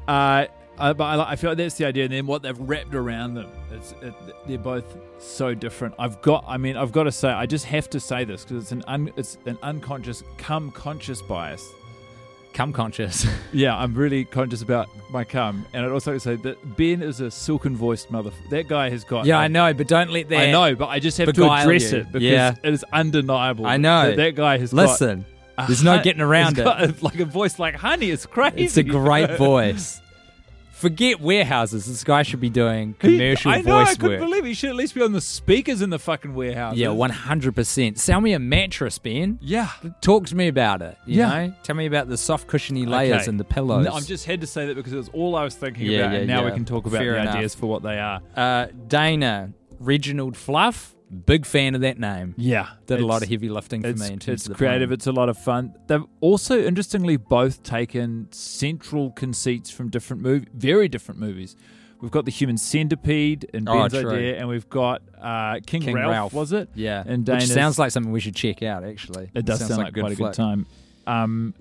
Uh, 0.08 0.47
I, 0.81 0.93
but 0.93 1.03
I, 1.03 1.31
I 1.31 1.35
feel 1.35 1.51
like 1.51 1.57
that's 1.57 1.75
the 1.75 1.85
idea. 1.85 2.05
And 2.05 2.13
then 2.13 2.25
what 2.27 2.41
they've 2.41 2.57
wrapped 2.59 2.95
around 2.95 3.35
them, 3.35 3.49
it's, 3.71 3.93
it, 4.01 4.13
they're 4.47 4.57
both 4.57 4.85
so 5.19 5.53
different. 5.53 5.93
I've 5.99 6.21
got, 6.21 6.43
I 6.47 6.57
mean, 6.57 6.75
I've 6.77 6.91
got 6.91 7.03
to 7.03 7.11
say, 7.11 7.29
I 7.29 7.45
just 7.45 7.65
have 7.65 7.89
to 7.91 7.99
say 7.99 8.23
this 8.23 8.43
because 8.43 8.63
it's 8.63 8.71
an 8.71 8.83
un, 8.87 9.11
it's 9.15 9.37
an 9.45 9.57
unconscious, 9.63 10.23
come 10.37 10.71
conscious 10.71 11.21
bias. 11.21 11.65
Come 12.53 12.73
conscious. 12.73 13.25
Yeah, 13.53 13.77
I'm 13.77 13.93
really 13.93 14.23
conscious 14.25 14.61
about 14.61 14.87
my 15.09 15.23
cum, 15.25 15.65
and 15.73 15.85
I'd 15.85 15.91
also 15.91 16.17
say 16.17 16.35
that 16.37 16.77
Ben 16.77 17.01
is 17.01 17.19
a 17.21 17.29
silken 17.31 17.75
voiced 17.75 18.09
mother. 18.11 18.31
That 18.49 18.67
guy 18.69 18.89
has 18.89 19.03
got. 19.03 19.25
yeah, 19.25 19.37
I 19.39 19.47
know, 19.49 19.73
but 19.73 19.87
don't 19.89 20.09
let 20.09 20.27
that. 20.29 20.39
I 20.49 20.51
know, 20.51 20.75
but 20.75 20.87
I 20.87 20.99
just 20.99 21.17
have 21.17 21.31
to 21.33 21.49
address 21.51 21.91
you. 21.91 21.99
it 21.99 22.05
because 22.11 22.23
Yeah. 22.23 22.55
it 22.63 22.73
is 22.73 22.83
undeniable. 22.91 23.65
I 23.65 23.77
know. 23.77 24.07
that, 24.07 24.17
that 24.17 24.35
guy 24.35 24.57
has 24.57 24.73
Listen, 24.73 25.25
got. 25.57 25.65
a 25.65 25.67
there's 25.67 25.83
no 25.83 26.01
getting 26.01 26.21
around 26.21 26.57
it. 26.59 26.65
a- 26.65 26.93
like 27.01 27.19
a 27.19 27.25
voice 27.25 27.57
like 27.59 27.75
honey. 27.75 28.09
It's 28.09 28.25
crazy. 28.25 28.63
It's 28.63 28.77
a 28.77 28.83
great 28.83 29.31
voice. 29.37 30.00
Forget 30.81 31.21
warehouses. 31.21 31.85
This 31.85 32.03
guy 32.03 32.23
should 32.23 32.39
be 32.39 32.49
doing 32.49 32.95
commercial 32.97 33.51
He- 33.51 33.59
I 33.59 33.61
know. 33.61 33.77
I 33.77 33.85
voice 33.85 33.95
couldn't 33.97 34.19
work. 34.19 34.29
believe 34.29 34.45
he 34.45 34.55
should 34.55 34.71
at 34.71 34.75
least 34.75 34.95
be 34.95 35.01
on 35.03 35.11
the 35.11 35.21
speakers 35.21 35.81
in 35.83 35.91
the 35.91 35.99
fucking 35.99 36.33
warehouse. 36.33 36.75
Yeah, 36.75 36.89
one 36.89 37.11
hundred 37.11 37.53
percent. 37.55 37.99
Sell 37.99 38.19
me 38.19 38.33
a 38.33 38.39
mattress, 38.39 38.97
Ben. 38.97 39.37
Yeah. 39.41 39.69
Talk 40.01 40.25
to 40.27 40.35
me 40.35 40.47
about 40.47 40.81
it. 40.81 40.97
You 41.05 41.19
Yeah. 41.19 41.29
know, 41.47 41.53
tell 41.61 41.75
me 41.75 41.85
about 41.85 42.09
the 42.09 42.17
soft 42.17 42.47
cushiony 42.47 42.87
layers 42.87 43.21
Okay. 43.21 43.29
and 43.29 43.39
the 43.39 43.43
pillows. 43.43 43.85
No, 43.85 43.93
I've 43.93 44.07
just 44.07 44.25
had 44.25 44.41
to 44.41 44.47
say 44.47 44.65
that 44.65 44.75
because 44.75 44.91
it 44.91 44.97
was 44.97 45.09
all 45.09 45.35
I 45.35 45.43
was 45.43 45.53
thinking 45.53 45.85
Yeah, 45.85 45.99
about, 45.99 46.11
yeah, 46.13 46.17
and 46.19 46.27
now 46.27 46.45
we 46.45 46.51
can 46.51 46.65
talk 46.65 46.87
about 46.87 46.97
Fair 46.97 47.13
the 47.13 47.21
enough. 47.21 47.35
ideas 47.35 47.53
for 47.53 47.67
what 47.67 47.83
they 47.83 47.99
are. 47.99 48.19
uh, 48.35 48.65
Dana 48.87 49.51
Reginald 49.79 50.35
Fluff. 50.35 50.95
Big 51.26 51.45
fan 51.45 51.76
of 51.76 51.82
that 51.82 52.00
name. 52.00 52.34
Yeah, 52.38 52.69
Did 52.86 53.02
a 53.02 53.06
lot 53.06 53.21
of 53.21 53.30
heavy 53.30 53.50
lifting 53.50 53.82
for 53.82 53.88
me 53.88 54.13
in 54.13 54.19
terms 54.19 54.28
it's 54.30 54.45
of 54.45 54.50
the 54.54 54.56
creative. 54.56 54.91
It's 54.93 55.08
a 55.08 55.12
lot 55.12 55.28
of 55.28 55.38
fun. 55.38 55.76
They've 55.88 56.06
also, 56.21 56.62
interestingly, 56.63 57.17
both 57.17 57.63
taken 57.63 58.28
central 58.32 59.12
conceits 59.12 59.69
from 59.69 59.89
different 59.89 60.21
movies, 60.21 60.47
very 60.54 60.88
different 60.88 61.19
movies. 61.19 61.58
We've 62.00 62.12
got 62.12 62.26
the 62.26 62.32
Human 62.32 62.58
Centipede 62.58 63.47
and 63.54 63.67
Oh, 63.69 63.74
Ben's 63.88 64.02
true. 64.02 64.10
idea, 64.10 64.39
and 64.39 64.47
we've 64.47 64.69
got 64.69 65.02
uh, 65.21 65.60
King, 65.65 65.82
King 65.82 65.95
Ralph, 65.95 66.12
Ralph. 66.12 66.34
Was 66.34 66.52
it? 66.54 66.69
Yeah, 66.76 67.04
and 67.06 67.28
which 67.28 67.45
sounds 67.47 67.78
like 67.78 67.91
something 67.91 68.12
we 68.12 68.19
should 68.21 68.36
check 68.36 68.63
out. 68.63 68.84
Actually, 68.84 69.30
it 69.36 69.45
does 69.45 69.60
sound 69.60 69.84
like, 69.84 69.95
a 69.95 70.00
quite 70.00 70.13
a 70.13 70.15
good 70.15 70.34
time. 70.34 70.65
Um, 71.06 71.54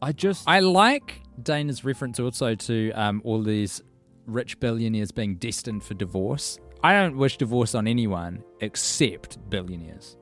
I 0.00 0.12
just 0.12 0.46
I 0.48 0.60
like 0.60 1.22
Dana's 1.42 1.84
reference 1.84 2.20
also 2.20 2.54
to 2.54 2.92
um, 2.92 3.22
all 3.24 3.42
these 3.42 3.82
rich 4.26 4.60
billionaires 4.60 5.10
being 5.12 5.36
destined 5.36 5.82
for 5.82 5.94
divorce. 5.94 6.58
I 6.82 6.92
don't 6.94 7.16
wish 7.16 7.36
divorce 7.36 7.74
on 7.74 7.86
anyone 7.86 8.42
except 8.60 9.38
billionaires. 9.50 10.16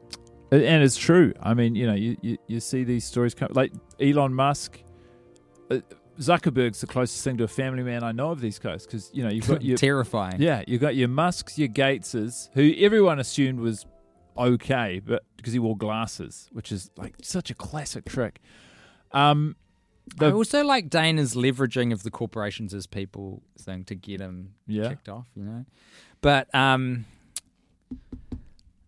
and 0.53 0.83
it's 0.83 0.96
true. 0.96 1.33
I 1.40 1.55
mean, 1.55 1.75
you 1.75 1.87
know, 1.87 1.94
you, 1.94 2.16
you, 2.23 2.38
you 2.46 2.61
see 2.61 2.85
these 2.85 3.05
stories 3.05 3.35
come 3.35 3.49
like 3.53 3.73
Elon 4.01 4.35
Musk. 4.35 4.79
Uh, 5.70 5.79
Zuckerberg's 6.18 6.81
the 6.83 6.87
closest 6.87 7.25
thing 7.25 7.38
to 7.38 7.44
a 7.44 7.49
family 7.49 7.83
man 7.83 8.03
I 8.05 8.12
know 8.12 8.31
of 8.33 8.40
these 8.42 8.59
guys 8.59 8.85
because 8.85 9.11
you 9.14 9.23
know 9.23 9.31
you've 9.31 9.49
got 9.49 9.62
your 9.64 9.79
Terrifying. 9.79 10.42
Yeah, 10.42 10.62
you 10.66 10.79
got 10.79 10.94
your 10.96 11.09
Musks, 11.09 11.59
your 11.59 11.68
Gateses, 11.68 12.51
who 12.53 12.75
everyone 12.77 13.18
assumed 13.18 13.61
was 13.61 13.87
okay, 14.37 15.01
but 15.05 15.23
because 15.37 15.55
he 15.55 15.59
wore 15.59 15.77
glasses, 15.79 16.51
which 16.53 16.73
is 16.73 16.90
like 16.96 17.14
such 17.23 17.51
a 17.51 17.55
classic 17.55 18.05
trick. 18.05 18.40
Um, 19.12 19.57
I 20.20 20.31
also 20.33 20.64
like 20.64 20.90
Dana's 20.90 21.35
leveraging 21.35 21.92
of 21.92 22.03
the 22.03 22.11
corporations 22.11 22.75
as 22.75 22.87
people 22.87 23.42
thing 23.59 23.85
to 23.85 23.94
get 23.94 24.20
him 24.20 24.55
Yeah. 24.66 24.88
kicked 24.88 25.09
off, 25.09 25.29
you 25.37 25.44
know. 25.44 25.64
But 26.21 26.55
um, 26.55 27.07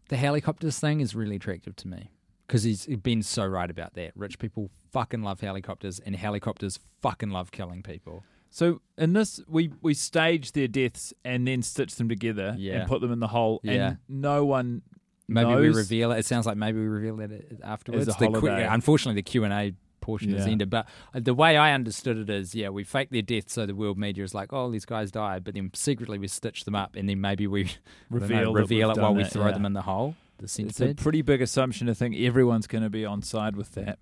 the 0.09 0.16
helicopters 0.16 0.79
thing 0.79 1.01
is 1.01 1.14
really 1.14 1.37
attractive 1.37 1.77
to 1.77 1.88
me 1.88 2.11
because 2.47 2.62
he's 2.62 2.87
been 2.87 3.23
so 3.23 3.47
right 3.47 3.71
about 3.71 3.95
that. 3.95 4.12
Rich 4.14 4.38
people 4.38 4.71
fucking 4.92 5.23
love 5.23 5.40
helicopters, 5.40 5.99
and 6.01 6.14
helicopters 6.14 6.79
fucking 7.01 7.31
love 7.31 7.51
killing 7.51 7.83
people. 7.83 8.25
so 8.51 8.83
in 8.99 9.14
this, 9.14 9.40
we 9.49 9.71
we 9.81 9.95
stage 9.95 10.53
their 10.53 10.68
deaths 10.68 11.14
and 11.25 11.47
then 11.49 11.62
stitch 11.62 11.95
them 11.97 12.09
together 12.09 12.55
Yeah. 12.59 12.81
and 12.81 12.88
put 12.88 13.01
them 13.01 13.11
in 13.12 13.21
the 13.21 13.29
hole, 13.29 13.61
Yeah. 13.62 13.73
and 13.73 13.99
no 14.09 14.45
one 14.45 14.83
Maybe 15.29 15.55
we 15.55 15.71
reveal 15.71 16.12
it. 16.12 16.18
It 16.18 16.27
sounds 16.27 16.45
like 16.45 16.59
maybe 16.59 16.79
we 16.79 16.87
reveal 16.88 17.18
it 17.21 17.61
afterwards. 17.62 18.05
The 18.05 18.68
unfortunately, 18.71 19.18
the 19.18 19.23
Q 19.23 19.45
and 19.45 19.53
A 19.55 19.73
portion 20.02 20.30
Yeah. 20.30 20.44
ended. 20.44 20.68
But 20.68 20.86
uh, 21.14 21.20
the 21.20 21.32
way 21.32 21.56
I 21.56 21.72
understood 21.72 22.18
it 22.18 22.28
is, 22.28 22.54
yeah, 22.54 22.68
we 22.68 22.84
fake 22.84 23.08
their 23.10 23.22
death 23.22 23.48
so 23.48 23.64
the 23.64 23.74
world 23.74 23.96
media 23.96 24.22
is 24.24 24.34
like, 24.34 24.52
oh, 24.52 24.70
these 24.70 24.84
guys 24.84 25.10
died, 25.10 25.44
but 25.44 25.54
then 25.54 25.70
secretly 25.74 26.18
we 26.18 26.28
stitch 26.28 26.64
them 26.64 26.74
up, 26.74 26.94
and 26.96 27.08
then 27.08 27.20
maybe 27.20 27.46
we 27.46 27.64
don't 27.64 27.74
know, 28.10 28.18
Reveal 28.18 28.52
reveal 28.52 28.90
it 28.90 28.98
while 28.98 29.14
we 29.14 29.24
throw 29.24 29.46
yeah. 29.46 29.52
them 29.52 29.64
in 29.64 29.72
the 29.72 29.82
hole. 29.82 30.16
The 30.38 30.44
It's 30.66 30.80
a 30.80 30.92
pretty 30.94 31.22
big 31.22 31.40
assumption 31.40 31.86
to 31.86 31.94
think 31.94 32.16
everyone's 32.16 32.66
going 32.66 32.82
to 32.82 32.90
be 32.90 33.04
on 33.06 33.22
side 33.22 33.56
with 33.56 33.72
that. 33.74 33.98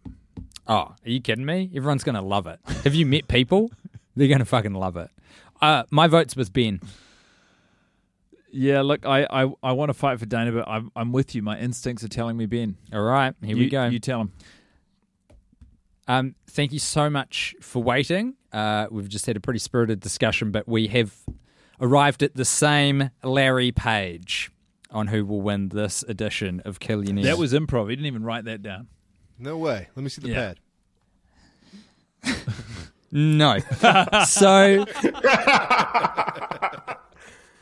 oh, 0.66 0.72
are 0.74 0.96
you 1.04 1.20
kidding 1.20 1.44
me? 1.44 1.70
Everyone's 1.74 2.02
gonna 2.04 2.22
love 2.22 2.46
it. 2.46 2.58
Have 2.84 2.94
you 2.94 3.04
met 3.04 3.28
people? 3.28 3.70
They're 4.16 4.28
gonna 4.28 4.44
fucking 4.46 4.72
love 4.74 4.96
it. 4.96 5.10
Uh, 5.60 5.82
my 5.90 6.06
vote's 6.06 6.34
with 6.34 6.52
Ben. 6.52 6.80
Yeah, 8.52 8.80
look, 8.80 9.06
I, 9.06 9.26
I, 9.30 9.52
I 9.62 9.72
want 9.72 9.90
to 9.90 9.94
fight 9.94 10.18
for 10.18 10.26
Dana, 10.26 10.50
but 10.50 10.66
I'm, 10.68 10.90
I'm 10.96 11.12
with 11.12 11.34
you. 11.36 11.42
My 11.42 11.58
instincts 11.58 12.02
are 12.02 12.08
telling 12.08 12.36
me 12.36 12.46
Ben. 12.46 12.76
All 12.92 13.02
right, 13.02 13.34
here 13.42 13.50
you, 13.56 13.64
we 13.64 13.68
go. 13.68 13.86
You 13.86 14.00
tell 14.00 14.22
him. 14.22 14.32
Um, 16.11 16.35
thank 16.49 16.73
you 16.73 16.81
so 16.81 17.09
much 17.09 17.55
for 17.61 17.81
waiting. 17.81 18.35
Uh, 18.53 18.88
we've 18.90 19.09
just 19.09 19.27
had 19.27 19.37
a 19.37 19.40
pretty 19.40 19.61
spirited 19.61 20.01
discussion, 20.01 20.51
but 20.51 20.66
we 20.66 20.88
have 20.88 21.14
arrived 21.81 22.25
at 22.25 22.35
the 22.35 22.44
same 22.44 23.11
Larry 23.23 23.70
Page 23.70 24.51
on 24.90 25.07
who 25.07 25.25
will 25.25 25.40
win 25.40 25.68
this 25.68 26.03
edition 26.09 26.62
of 26.64 26.81
Killionaire. 26.81 27.23
That 27.23 27.38
was 27.38 27.53
improv. 27.53 27.90
He 27.90 27.94
didn't 27.94 28.07
even 28.07 28.25
write 28.25 28.44
that 28.46 28.61
down. 28.61 28.88
No 29.38 29.57
way. 29.57 29.87
Let 29.94 30.03
me 30.03 30.09
see 30.09 30.20
the 30.23 30.31
Yeah. 30.31 30.55
pad. 32.25 32.37
no. 33.12 33.59
so 34.27 34.85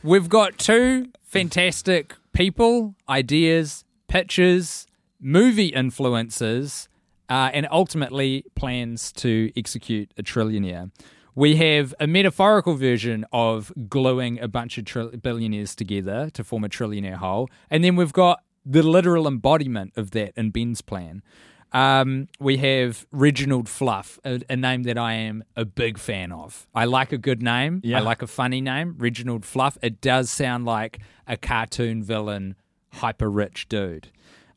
we've 0.03 0.27
got 0.27 0.57
two 0.57 1.11
fantastic 1.23 2.15
people, 2.33 2.95
ideas, 3.07 3.85
pictures, 4.07 4.87
movie 5.21 5.67
influences, 5.67 6.89
uh, 7.29 7.51
and 7.53 7.67
ultimately 7.71 8.43
plans 8.55 9.11
to 9.13 9.51
execute 9.55 10.11
a 10.17 10.23
trillionaire. 10.23 10.91
We 11.35 11.55
have 11.57 11.93
a 11.99 12.07
metaphorical 12.07 12.75
version 12.75 13.25
of 13.31 13.71
gluing 13.87 14.39
a 14.39 14.47
bunch 14.47 14.77
of 14.77 14.85
tri- 14.85 15.15
billionaires 15.21 15.75
together 15.75 16.29
to 16.31 16.43
form 16.43 16.63
a 16.63 16.69
trillionaire 16.69 17.15
whole, 17.17 17.49
and 17.69 17.83
then 17.83 17.95
we've 17.95 18.11
got 18.13 18.43
the 18.65 18.83
literal 18.83 19.27
embodiment 19.27 19.93
of 19.95 20.11
that 20.11 20.33
in 20.35 20.49
Ben's 20.49 20.81
plan. 20.81 21.23
Um, 21.71 22.27
we 22.39 22.57
have 22.57 23.05
Reginald 23.11 23.69
Fluff, 23.69 24.19
a, 24.25 24.41
a 24.49 24.55
name 24.55 24.83
that 24.83 24.97
I 24.97 25.13
am 25.13 25.43
a 25.55 25.65
big 25.65 25.97
fan 25.97 26.31
of. 26.31 26.67
I 26.73 26.85
like 26.85 27.11
a 27.11 27.17
good 27.17 27.43
name. 27.43 27.81
Yeah. 27.83 27.99
I 27.99 28.01
like 28.01 28.21
a 28.21 28.27
funny 28.27 28.59
name, 28.59 28.95
Reginald 28.97 29.45
Fluff. 29.45 29.77
It 29.81 30.01
does 30.01 30.31
sound 30.31 30.65
like 30.65 30.99
a 31.27 31.37
cartoon 31.37 32.01
villain, 32.03 32.55
hyper 32.93 33.29
rich 33.29 33.69
dude. 33.69 34.09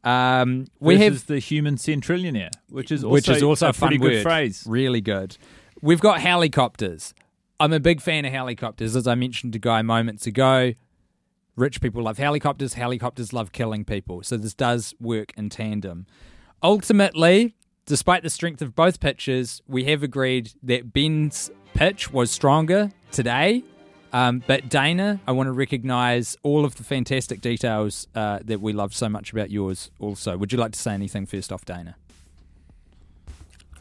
Um, 0.05 0.67
we 0.81 0.97
We 0.97 1.05
have 1.05 1.27
the 1.27 1.39
human 1.39 1.77
centrillionaire, 1.77 2.51
which 2.69 2.91
is 2.91 3.05
also, 3.05 3.13
which 3.13 3.29
is 3.29 3.43
also 3.43 3.69
a, 3.69 3.73
fun 3.73 3.89
pretty 3.89 3.99
good 3.99 4.13
word. 4.13 4.23
phrase. 4.23 4.65
Really 4.67 5.01
good. 5.01 5.37
We've 5.81 6.01
got 6.01 6.21
helicopters. 6.21 7.15
I'm 7.61 7.73
a 7.73 7.81
big 7.81 8.01
fan 8.01 8.25
of 8.25 8.33
helicopters, 8.33 8.97
as 8.97 9.07
I 9.07 9.15
mentioned 9.15 9.53
to 9.53 9.59
Guy 9.59 9.83
moments 9.83 10.27
ago. 10.27 10.73
Rich 11.55 11.81
people 11.81 12.03
love 12.03 12.19
helicopters, 12.19 12.75
helicopters 12.75 13.33
love 13.33 13.53
killing 13.53 13.85
people. 13.85 14.23
So 14.23 14.37
this 14.37 14.55
does 14.55 14.95
work 14.99 15.33
in 15.37 15.51
tandem. 15.51 16.07
Ultimately, 16.63 17.55
despite 17.87 18.23
the 18.23 18.31
strength 18.31 18.63
of 18.63 18.75
both 18.75 19.01
pitches, 19.01 19.61
we 19.69 19.85
have 19.85 20.03
agreed 20.03 20.53
that 20.63 20.93
Ben's 20.93 21.51
pitch 21.75 22.11
was 22.13 22.31
stronger 22.31 22.91
today. 23.11 23.65
Um, 24.13 24.43
but 24.47 24.69
Dana, 24.69 25.21
I 25.27 25.33
want 25.33 25.47
to 25.47 25.53
recognize 25.53 26.37
all 26.43 26.65
of 26.65 26.77
the 26.77 26.85
fantastic 26.85 27.41
details 27.41 28.07
uh, 28.15 28.41
that 28.45 28.61
we 28.61 28.73
love 28.75 28.95
so 28.95 29.09
much 29.09 29.33
about 29.33 29.51
yours 29.51 29.91
also. 29.99 30.37
Would 30.37 30.53
you 30.53 30.59
like 30.59 30.73
to 30.73 30.79
say 30.79 30.93
anything 30.93 31.25
first 31.25 31.51
off, 31.51 31.65
Dana? 31.65 31.97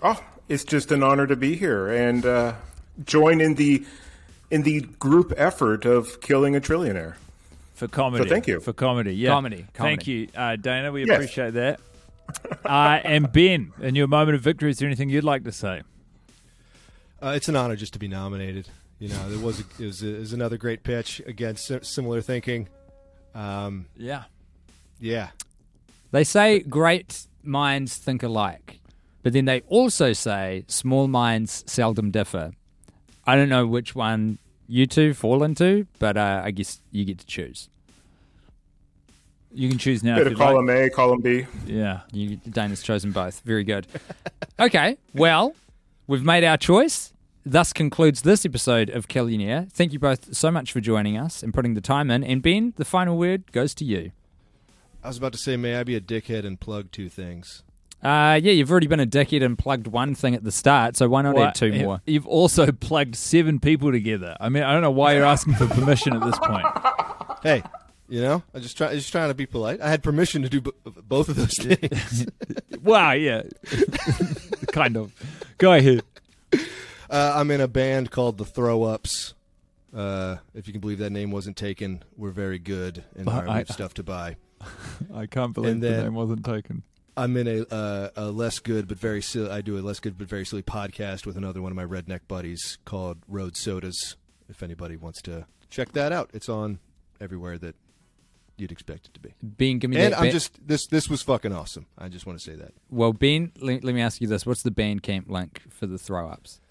Oh, 0.01 0.23
it's 0.47 0.63
just 0.63 0.91
an 0.91 1.03
honor 1.03 1.27
to 1.27 1.35
be 1.35 1.55
here 1.55 1.89
and 1.89 2.25
uh, 2.25 2.53
join 3.05 3.41
in 3.41 3.55
the 3.55 3.85
in 4.49 4.63
the 4.63 4.81
group 4.81 5.33
effort 5.37 5.85
of 5.85 6.19
killing 6.21 6.55
a 6.55 6.61
trillionaire. 6.61 7.15
For 7.73 7.87
comedy. 7.87 8.23
So 8.25 8.29
thank 8.29 8.47
you. 8.47 8.59
For 8.59 8.73
comedy, 8.73 9.15
yeah. 9.15 9.29
Comedy, 9.29 9.65
Thank 9.73 10.07
you, 10.07 10.27
uh, 10.35 10.55
Dana. 10.55 10.91
We 10.91 11.05
Yes. 11.05 11.15
appreciate 11.15 11.51
that. 11.55 11.79
uh, 12.65 12.99
and 13.03 13.31
Ben, 13.31 13.71
in 13.81 13.95
your 13.95 14.07
moment 14.07 14.35
of 14.35 14.41
victory, 14.41 14.69
is 14.69 14.77
there 14.77 14.87
anything 14.87 15.09
you'd 15.09 15.23
like 15.23 15.43
to 15.45 15.51
say? 15.51 15.81
Uh, 17.21 17.33
it's 17.35 17.47
an 17.47 17.55
honor 17.55 17.75
just 17.75 17.93
to 17.93 17.99
be 17.99 18.07
nominated. 18.07 18.67
You 19.01 19.07
know, 19.09 19.29
there 19.31 19.39
was 19.43 19.59
a, 19.59 19.63
it, 19.79 19.85
was 19.87 20.03
it 20.03 20.19
was 20.19 20.31
another 20.31 20.57
great 20.57 20.83
pitch 20.83 21.21
against 21.25 21.65
si- 21.65 21.79
similar 21.81 22.21
thinking. 22.21 22.69
Um, 23.33 23.87
Yeah. 23.97 24.25
yeah, 24.99 25.29
They 26.11 26.23
say 26.23 26.59
great 26.59 27.25
minds 27.43 27.97
think 27.97 28.21
alike, 28.21 28.79
but 29.23 29.33
then 29.33 29.45
they 29.45 29.61
also 29.61 30.13
say 30.13 30.65
small 30.67 31.07
minds 31.07 31.63
seldom 31.65 32.11
differ. 32.11 32.51
I 33.25 33.35
don't 33.35 33.49
know 33.49 33.65
which 33.65 33.95
one 33.95 34.37
you 34.67 34.85
two 34.85 35.15
fall 35.15 35.41
into, 35.43 35.87
but 35.97 36.15
uh, 36.15 36.41
I 36.45 36.51
guess 36.51 36.79
you 36.91 37.03
get 37.03 37.17
to 37.19 37.25
choose. 37.25 37.69
You 39.53 39.67
can 39.67 39.79
choose 39.79 40.03
now. 40.03 40.15
Bit 40.17 40.21
if 40.21 40.25
of 40.27 40.31
you'd 40.33 40.39
like. 40.39 40.47
column 40.49 40.69
A, 40.69 40.89
column 40.91 41.21
B. 41.21 41.45
Yeah. 41.65 42.01
You, 42.11 42.35
Dana's 42.37 42.83
chosen 42.83 43.11
both. 43.11 43.39
Very 43.41 43.63
good. 43.63 43.87
okay, 44.59 44.97
well, 45.15 45.55
we've 46.07 46.23
made 46.23 46.43
our 46.43 46.57
choice. 46.57 47.11
Thus 47.45 47.73
concludes 47.73 48.21
this 48.21 48.45
episode 48.45 48.89
of 48.91 49.07
Killionaire. 49.07 49.71
Thank 49.71 49.93
you 49.93 49.99
both 49.99 50.35
so 50.35 50.51
much 50.51 50.71
for 50.71 50.79
joining 50.79 51.17
us 51.17 51.41
and 51.41 51.53
putting 51.53 51.73
the 51.73 51.81
time 51.81 52.11
in. 52.11 52.23
And 52.23 52.41
Ben, 52.41 52.73
the 52.77 52.85
final 52.85 53.17
word 53.17 53.51
goes 53.51 53.73
to 53.75 53.85
you. 53.85 54.11
I 55.03 55.07
was 55.07 55.17
about 55.17 55.31
to 55.33 55.39
say, 55.39 55.57
may 55.57 55.75
I 55.75 55.83
be 55.83 55.95
a 55.95 56.01
dickhead 56.01 56.45
and 56.45 56.59
plug 56.59 56.91
two 56.91 57.09
things? 57.09 57.63
Uh, 58.03 58.39
yeah, 58.41 58.51
you've 58.51 58.69
already 58.69 58.85
been 58.87 58.99
a 58.99 59.07
dickhead 59.07 59.43
and 59.43 59.57
plugged 59.57 59.87
one 59.87 60.13
thing 60.13 60.35
at 60.35 60.43
the 60.43 60.51
start, 60.51 60.95
so 60.97 61.07
why 61.09 61.21
not 61.23 61.35
Well, 61.35 61.45
add 61.45 61.55
two 61.55 61.71
more? 61.73 62.01
You've 62.05 62.27
also 62.27 62.71
plugged 62.71 63.15
seven 63.15 63.59
people 63.59 63.91
together. 63.91 64.35
I 64.39 64.49
mean, 64.49 64.63
I 64.63 64.73
don't 64.73 64.81
know 64.81 64.91
why 64.91 65.13
you're 65.15 65.25
asking 65.25 65.55
for 65.55 65.67
permission 65.67 66.13
at 66.15 66.21
this 66.23 66.37
point. 66.39 66.65
Hey, 67.43 67.63
you 68.09 68.21
know, 68.21 68.43
I 68.53 68.59
just 68.59 68.75
try, 68.77 68.93
just 68.93 69.11
trying 69.11 69.29
to 69.29 69.35
be 69.35 69.45
polite. 69.47 69.81
I 69.81 69.89
had 69.89 70.03
permission 70.03 70.41
to 70.43 70.49
do 70.49 70.61
b- 70.61 70.71
both 71.07 71.29
of 71.29 71.35
those 71.35 71.55
things. 71.57 72.27
Wow, 72.83 73.11
yeah. 73.11 73.43
kind 74.71 74.97
of. 74.97 75.13
Go 75.59 75.71
ahead. 75.73 76.01
Uh, 77.11 77.33
I'm 77.35 77.51
in 77.51 77.61
a 77.61 77.67
band 77.67 78.09
called 78.11 78.37
the 78.37 78.45
Throw 78.45 78.83
Ups. 78.83 79.33
Uh, 79.95 80.37
if 80.55 80.67
you 80.67 80.73
can 80.73 80.79
believe 80.79 80.99
that 80.99 81.09
name 81.11 81.31
wasn't 81.31 81.57
taken, 81.57 82.03
we're 82.15 82.31
very 82.31 82.59
good 82.59 83.03
and 83.15 83.29
I- 83.29 83.57
have 83.59 83.69
stuff 83.69 83.93
to 83.95 84.03
buy. 84.03 84.37
I 85.13 85.25
can't 85.25 85.53
believe 85.53 85.73
And 85.73 85.81
the 85.83 86.03
name 86.03 86.13
wasn't 86.13 86.45
taken. 86.45 86.83
I'm 87.17 87.35
in 87.35 87.47
a, 87.47 87.61
uh, 87.73 88.09
a 88.15 88.25
less 88.31 88.59
good 88.59 88.87
but 88.87 88.97
very 88.97 89.21
silly. 89.21 89.49
I 89.49 89.61
do 89.61 89.77
a 89.77 89.81
less 89.81 89.99
good 89.99 90.17
but 90.17 90.27
very 90.27 90.45
silly 90.45 90.61
podcast 90.63 91.25
with 91.25 91.35
another 91.35 91.61
one 91.61 91.71
of 91.71 91.75
my 91.75 91.83
redneck 91.85 92.21
buddies 92.27 92.77
called 92.85 93.17
Road 93.27 93.57
Sodas. 93.57 94.15
If 94.49 94.63
anybody 94.63 94.95
wants 94.95 95.21
to 95.23 95.45
check 95.69 95.91
that 95.93 96.11
out, 96.13 96.29
it's 96.33 96.47
on 96.47 96.79
everywhere 97.19 97.57
that 97.57 97.75
you'd 98.57 98.71
expect 98.71 99.07
it 99.07 99.13
to 99.15 99.19
be. 99.19 99.33
Ben, 99.43 99.79
give 99.79 99.89
me 99.89 99.97
And 99.97 100.13
that. 100.13 100.19
I'm 100.21 100.31
just 100.31 100.65
this 100.65 100.85
this 100.87 101.09
was 101.09 101.21
fucking 101.21 101.51
awesome. 101.51 101.85
I 101.97 102.07
just 102.07 102.25
want 102.25 102.39
to 102.39 102.43
say 102.45 102.55
that. 102.55 102.73
well, 102.89 103.11
Ben, 103.13 103.51
let, 103.59 103.83
let 103.83 103.93
me 103.95 104.01
ask 104.01 104.21
you 104.21 104.27
this: 104.27 104.45
What's 104.45 104.63
the 104.63 104.71
Bandcamp 104.71 105.27
link 105.29 105.63
for 105.69 105.87
the 105.87 105.97
throw 105.97 106.29
ups? 106.29 106.61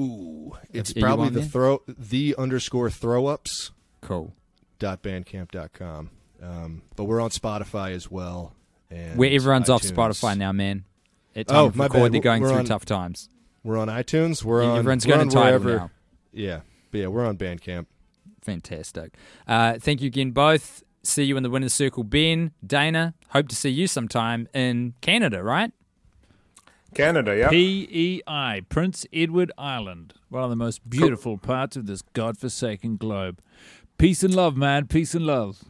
Ooh, 0.00 0.56
it's 0.72 0.96
Are 0.96 1.00
probably 1.00 1.28
the 1.30 1.40
there? 1.40 1.48
throw 1.48 1.82
the 1.86 2.34
underscore 2.38 2.90
throw 2.90 3.26
ups 3.26 3.70
Cool. 4.00 4.32
dot 4.78 5.02
bandcamp.com. 5.02 6.10
Um, 6.42 6.82
but 6.96 7.04
we're 7.04 7.20
on 7.20 7.30
Spotify 7.30 7.92
as 7.92 8.10
well. 8.10 8.54
And 8.90 9.18
Where 9.18 9.30
everyone's 9.30 9.68
off. 9.68 9.82
Spotify 9.82 10.36
now, 10.36 10.52
man. 10.52 10.84
At 11.36 11.48
time 11.48 11.56
Oh, 11.58 11.66
of 11.66 11.76
my 11.76 11.84
record, 11.84 12.02
bad. 12.04 12.12
they're 12.12 12.20
going 12.22 12.42
We're 12.42 12.48
through 12.48 12.58
on- 12.58 12.64
tough 12.64 12.84
times. 12.86 13.28
We're 13.62 13.78
on 13.78 13.88
iTunes. 13.88 14.42
We're 14.42 14.62
Yeah, 14.62 14.70
on. 14.70 14.78
everyone's 14.78 15.06
we're 15.06 15.10
going 15.10 15.20
on 15.20 15.28
to 15.28 15.34
Tidal 15.34 15.58
wherever. 15.60 15.76
now. 15.78 15.90
Yeah, 16.32 16.60
but 16.90 16.98
yeah, 17.00 17.06
we're 17.08 17.26
on 17.26 17.36
Bandcamp. 17.36 17.86
Fantastic. 18.42 19.14
Uh, 19.46 19.78
thank 19.78 20.00
you 20.00 20.06
again, 20.06 20.30
both. 20.30 20.82
See 21.02 21.24
you 21.24 21.36
in 21.36 21.42
the 21.42 21.50
winner's 21.50 21.74
circle, 21.74 22.04
Ben, 22.04 22.52
Dana. 22.66 23.14
Hope 23.28 23.48
to 23.48 23.54
see 23.56 23.70
you 23.70 23.86
sometime 23.86 24.48
in 24.54 24.94
Canada, 25.02 25.42
right? 25.42 25.72
Canada, 26.94 27.36
yeah. 27.36 27.48
PEI, 27.48 28.62
Prince 28.68 29.06
Edward 29.12 29.52
Island, 29.56 30.14
one 30.28 30.42
of 30.42 30.50
the 30.50 30.56
most 30.56 30.88
beautiful 30.88 31.38
parts 31.38 31.76
of 31.76 31.86
this 31.86 32.02
godforsaken 32.12 32.96
globe. 32.96 33.40
Peace 33.98 34.22
and 34.22 34.34
love, 34.34 34.56
man. 34.56 34.86
Peace 34.86 35.14
and 35.14 35.26
love. 35.26 35.62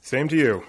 Same 0.00 0.28
to 0.28 0.36
you. 0.36 0.64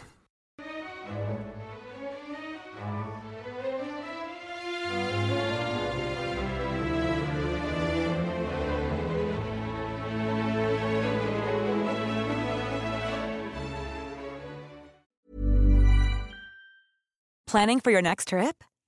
Planning 17.47 17.79
for 17.79 17.91
your 17.91 18.01
next 18.01 18.27
trip? 18.27 18.61